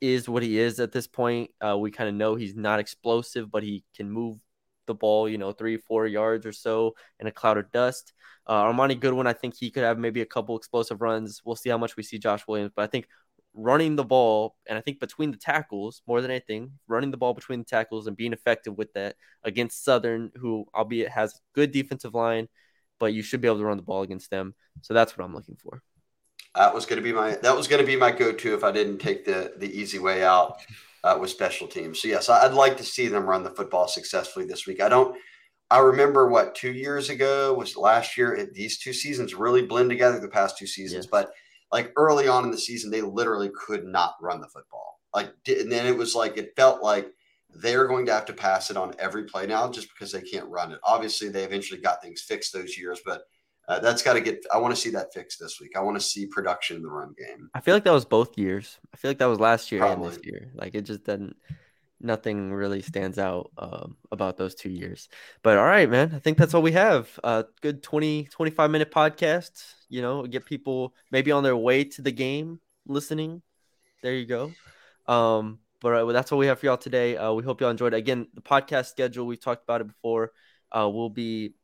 is 0.00 0.28
what 0.28 0.44
he 0.44 0.60
is 0.60 0.78
at 0.78 0.92
this 0.92 1.08
point. 1.08 1.50
Uh, 1.60 1.76
we 1.76 1.90
kind 1.90 2.08
of 2.08 2.14
know 2.14 2.36
he's 2.36 2.54
not 2.54 2.78
explosive, 2.78 3.50
but 3.50 3.64
he 3.64 3.82
can 3.96 4.08
move 4.08 4.38
the 4.86 4.94
ball, 4.94 5.28
you 5.28 5.38
know, 5.38 5.50
three, 5.50 5.76
four 5.76 6.06
yards 6.06 6.46
or 6.46 6.52
so 6.52 6.94
in 7.18 7.26
a 7.26 7.32
cloud 7.32 7.58
of 7.58 7.72
dust. 7.72 8.12
Uh, 8.46 8.62
Armoni 8.62 9.00
Goodwin, 9.00 9.26
I 9.26 9.32
think 9.32 9.56
he 9.58 9.72
could 9.72 9.82
have 9.82 9.98
maybe 9.98 10.20
a 10.20 10.24
couple 10.24 10.56
explosive 10.56 11.02
runs. 11.02 11.42
We'll 11.44 11.56
see 11.56 11.68
how 11.68 11.78
much 11.78 11.96
we 11.96 12.04
see 12.04 12.16
Josh 12.16 12.46
Williams, 12.46 12.70
but 12.76 12.82
I 12.82 12.86
think 12.86 13.08
running 13.52 13.96
the 13.96 14.04
ball 14.04 14.54
and 14.68 14.78
I 14.78 14.82
think 14.82 15.00
between 15.00 15.32
the 15.32 15.38
tackles 15.38 16.00
more 16.06 16.20
than 16.22 16.30
anything, 16.30 16.70
running 16.86 17.10
the 17.10 17.16
ball 17.16 17.34
between 17.34 17.58
the 17.58 17.64
tackles 17.64 18.06
and 18.06 18.16
being 18.16 18.32
effective 18.32 18.78
with 18.78 18.92
that 18.92 19.16
against 19.42 19.82
Southern, 19.82 20.30
who 20.36 20.66
albeit 20.72 21.08
has 21.08 21.40
good 21.54 21.72
defensive 21.72 22.14
line, 22.14 22.46
but 23.00 23.12
you 23.12 23.22
should 23.22 23.40
be 23.40 23.48
able 23.48 23.58
to 23.58 23.64
run 23.64 23.78
the 23.78 23.82
ball 23.82 24.02
against 24.02 24.30
them. 24.30 24.54
So 24.82 24.94
that's 24.94 25.18
what 25.18 25.24
I'm 25.24 25.34
looking 25.34 25.56
for. 25.56 25.82
That 26.56 26.74
was 26.74 26.86
going 26.86 26.96
to 26.96 27.02
be 27.02 27.12
my 27.12 27.36
that 27.36 27.56
was 27.56 27.68
going 27.68 27.80
to 27.80 27.86
be 27.86 27.96
my 27.96 28.10
go-to 28.10 28.54
if 28.54 28.64
I 28.64 28.72
didn't 28.72 28.98
take 28.98 29.24
the 29.24 29.52
the 29.56 29.68
easy 29.68 29.98
way 29.98 30.24
out 30.24 30.58
uh, 31.04 31.16
with 31.20 31.30
special 31.30 31.68
teams. 31.68 32.00
So 32.00 32.08
yes, 32.08 32.28
I'd 32.28 32.54
like 32.54 32.76
to 32.78 32.84
see 32.84 33.08
them 33.08 33.28
run 33.28 33.44
the 33.44 33.50
football 33.50 33.88
successfully 33.88 34.46
this 34.46 34.66
week. 34.66 34.80
I 34.80 34.88
don't. 34.88 35.16
I 35.70 35.78
remember 35.78 36.28
what 36.28 36.54
two 36.54 36.72
years 36.72 37.10
ago 37.10 37.52
was 37.54 37.76
last 37.76 38.16
year. 38.16 38.34
It, 38.34 38.54
these 38.54 38.78
two 38.78 38.92
seasons 38.92 39.34
really 39.34 39.62
blend 39.62 39.90
together. 39.90 40.18
The 40.18 40.28
past 40.28 40.56
two 40.56 40.66
seasons, 40.66 41.06
but 41.06 41.30
like 41.72 41.92
early 41.96 42.28
on 42.28 42.44
in 42.44 42.50
the 42.50 42.58
season, 42.58 42.90
they 42.90 43.02
literally 43.02 43.50
could 43.54 43.84
not 43.84 44.14
run 44.20 44.40
the 44.40 44.48
football. 44.48 45.00
Like, 45.14 45.32
and 45.48 45.70
then 45.70 45.86
it 45.86 45.96
was 45.96 46.14
like 46.14 46.36
it 46.36 46.54
felt 46.56 46.82
like 46.82 47.08
they're 47.50 47.86
going 47.86 48.06
to 48.06 48.12
have 48.12 48.26
to 48.26 48.32
pass 48.32 48.70
it 48.70 48.76
on 48.76 48.94
every 48.98 49.24
play 49.24 49.46
now 49.46 49.70
just 49.70 49.88
because 49.88 50.12
they 50.12 50.20
can't 50.20 50.48
run 50.48 50.72
it. 50.72 50.78
Obviously, 50.84 51.28
they 51.28 51.44
eventually 51.44 51.80
got 51.80 52.02
things 52.02 52.22
fixed 52.22 52.52
those 52.52 52.76
years, 52.76 53.00
but 53.04 53.22
uh, 53.68 53.80
that's 53.80 54.02
got 54.02 54.14
to 54.14 54.20
get. 54.20 54.44
I 54.52 54.58
want 54.58 54.74
to 54.74 54.80
see 54.80 54.90
that 54.90 55.12
fixed 55.12 55.40
this 55.40 55.60
week. 55.60 55.76
I 55.76 55.80
want 55.80 55.96
to 55.96 56.00
see 56.00 56.26
production 56.26 56.76
in 56.76 56.82
the 56.82 56.88
run 56.88 57.14
game. 57.18 57.50
I 57.54 57.60
feel 57.60 57.74
like 57.74 57.84
that 57.84 57.92
was 57.92 58.04
both 58.04 58.38
years. 58.38 58.78
I 58.94 58.96
feel 58.96 59.10
like 59.10 59.18
that 59.18 59.26
was 59.26 59.40
last 59.40 59.72
year 59.72 59.80
Probably. 59.80 60.06
and 60.06 60.16
this 60.16 60.24
year. 60.24 60.50
Like 60.54 60.74
it 60.74 60.82
just 60.82 61.04
didn't. 61.04 61.36
Nothing 61.98 62.52
really 62.52 62.82
stands 62.82 63.18
out 63.18 63.50
um, 63.56 63.96
about 64.12 64.36
those 64.36 64.54
two 64.54 64.68
years. 64.68 65.08
But 65.42 65.56
all 65.56 65.64
right, 65.64 65.88
man. 65.88 66.12
I 66.14 66.18
think 66.18 66.36
that's 66.36 66.52
all 66.52 66.60
we 66.62 66.72
have. 66.72 67.08
Uh, 67.24 67.44
good 67.62 67.82
20, 67.82 68.24
25 68.24 68.70
minute 68.70 68.92
podcast. 68.92 69.64
You 69.88 70.02
know, 70.02 70.24
get 70.26 70.44
people 70.44 70.94
maybe 71.10 71.32
on 71.32 71.42
their 71.42 71.56
way 71.56 71.84
to 71.84 72.02
the 72.02 72.12
game 72.12 72.60
listening. 72.86 73.42
There 74.02 74.14
you 74.14 74.26
go. 74.26 74.52
Um, 75.06 75.58
but 75.80 75.92
uh, 75.94 76.12
that's 76.12 76.30
what 76.30 76.38
we 76.38 76.46
have 76.46 76.60
for 76.60 76.66
y'all 76.66 76.76
today. 76.76 77.16
Uh, 77.16 77.32
we 77.32 77.42
hope 77.42 77.60
y'all 77.60 77.70
enjoyed. 77.70 77.94
It. 77.94 77.98
Again, 77.98 78.28
the 78.34 78.42
podcast 78.42 78.86
schedule 78.86 79.26
we've 79.26 79.40
talked 79.40 79.64
about 79.64 79.80
it 79.80 79.86
before. 79.88 80.32
Uh, 80.76 80.88
will 80.88 81.10
be 81.10 81.54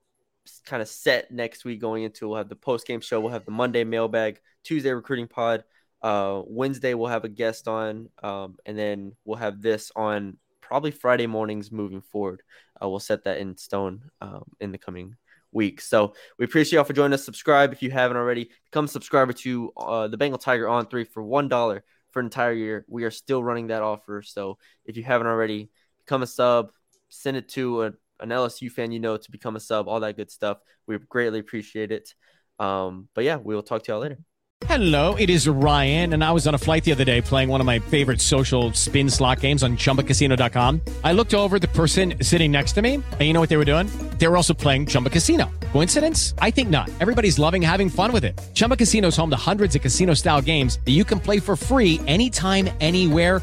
kind 0.66 0.82
of 0.82 0.88
set 0.88 1.30
next 1.30 1.64
week 1.64 1.80
going 1.80 2.02
into. 2.02 2.28
We'll 2.28 2.38
have 2.38 2.48
the 2.48 2.56
post 2.56 2.86
game 2.86 3.00
show. 3.00 3.20
We'll 3.20 3.32
have 3.32 3.44
the 3.44 3.50
Monday 3.50 3.84
mailbag, 3.84 4.40
Tuesday 4.64 4.90
recruiting 4.90 5.28
pod. 5.28 5.64
Uh, 6.02 6.42
Wednesday 6.46 6.94
we'll 6.94 7.08
have 7.08 7.24
a 7.24 7.28
guest 7.28 7.68
on, 7.68 8.08
um, 8.22 8.56
and 8.66 8.76
then 8.76 9.14
we'll 9.24 9.36
have 9.36 9.62
this 9.62 9.92
on 9.94 10.36
probably 10.60 10.90
Friday 10.90 11.26
mornings 11.26 11.70
moving 11.70 12.00
forward. 12.00 12.42
Uh, 12.82 12.88
we'll 12.88 12.98
set 12.98 13.24
that 13.24 13.38
in 13.38 13.56
stone 13.56 14.10
um, 14.20 14.42
in 14.60 14.72
the 14.72 14.78
coming 14.78 15.14
weeks. 15.52 15.86
So 15.86 16.14
we 16.38 16.44
appreciate 16.44 16.78
y'all 16.78 16.84
for 16.84 16.92
joining 16.92 17.12
us. 17.12 17.24
Subscribe 17.24 17.72
if 17.72 17.82
you 17.82 17.90
haven't 17.90 18.16
already. 18.16 18.50
Become 18.64 18.86
a 18.86 18.88
subscriber 18.88 19.32
to 19.34 19.72
uh, 19.76 20.08
the 20.08 20.16
Bengal 20.16 20.38
Tiger 20.38 20.68
on 20.68 20.86
three 20.86 21.04
for 21.04 21.22
one 21.22 21.46
dollar 21.46 21.84
for 22.10 22.20
an 22.20 22.26
entire 22.26 22.52
year. 22.52 22.84
We 22.88 23.04
are 23.04 23.10
still 23.10 23.44
running 23.44 23.68
that 23.68 23.82
offer. 23.82 24.22
So 24.22 24.58
if 24.84 24.96
you 24.96 25.04
haven't 25.04 25.26
already, 25.26 25.70
become 25.98 26.22
a 26.22 26.26
sub. 26.26 26.72
Send 27.10 27.36
it 27.36 27.50
to 27.50 27.82
a, 27.82 27.92
an 28.22 28.30
LSU 28.30 28.70
fan 28.70 28.92
you 28.92 29.00
know 29.00 29.16
to 29.16 29.30
become 29.30 29.56
a 29.56 29.60
sub. 29.60 29.88
All 29.88 30.00
that 30.00 30.16
good 30.16 30.30
stuff. 30.30 30.58
We 30.86 30.96
greatly 31.08 31.40
appreciate 31.40 31.92
it. 31.92 32.14
Um, 32.58 33.08
but 33.14 33.24
yeah, 33.24 33.36
we 33.36 33.54
will 33.54 33.62
talk 33.62 33.82
to 33.84 33.92
y'all 33.92 34.00
later. 34.00 34.18
Hello, 34.66 35.16
it 35.16 35.28
is 35.28 35.48
Ryan, 35.48 36.12
and 36.12 36.22
I 36.22 36.30
was 36.30 36.46
on 36.46 36.54
a 36.54 36.58
flight 36.58 36.84
the 36.84 36.92
other 36.92 37.04
day 37.04 37.20
playing 37.20 37.48
one 37.48 37.60
of 37.60 37.66
my 37.66 37.80
favorite 37.80 38.20
social 38.20 38.72
spin 38.74 39.10
slot 39.10 39.40
games 39.40 39.64
on 39.64 39.76
chumbacasino.com. 39.76 40.80
I 41.02 41.12
looked 41.12 41.34
over 41.34 41.58
the 41.58 41.68
person 41.68 42.14
sitting 42.22 42.52
next 42.52 42.72
to 42.74 42.82
me, 42.82 42.94
and 42.94 43.20
you 43.20 43.32
know 43.32 43.40
what 43.40 43.48
they 43.48 43.56
were 43.56 43.64
doing? 43.64 43.88
They 44.18 44.28
were 44.28 44.36
also 44.36 44.54
playing 44.54 44.86
Chumba 44.86 45.10
Casino. 45.10 45.50
Coincidence? 45.72 46.34
I 46.38 46.50
think 46.50 46.70
not. 46.70 46.88
Everybody's 47.00 47.38
loving 47.38 47.60
having 47.60 47.90
fun 47.90 48.12
with 48.12 48.24
it. 48.24 48.40
Chumba 48.54 48.76
Casino 48.76 49.08
is 49.08 49.16
home 49.16 49.30
to 49.30 49.36
hundreds 49.36 49.74
of 49.74 49.82
casino 49.82 50.14
style 50.14 50.40
games 50.40 50.78
that 50.84 50.92
you 50.92 51.04
can 51.04 51.18
play 51.18 51.40
for 51.40 51.56
free 51.56 52.00
anytime, 52.06 52.70
anywhere, 52.80 53.42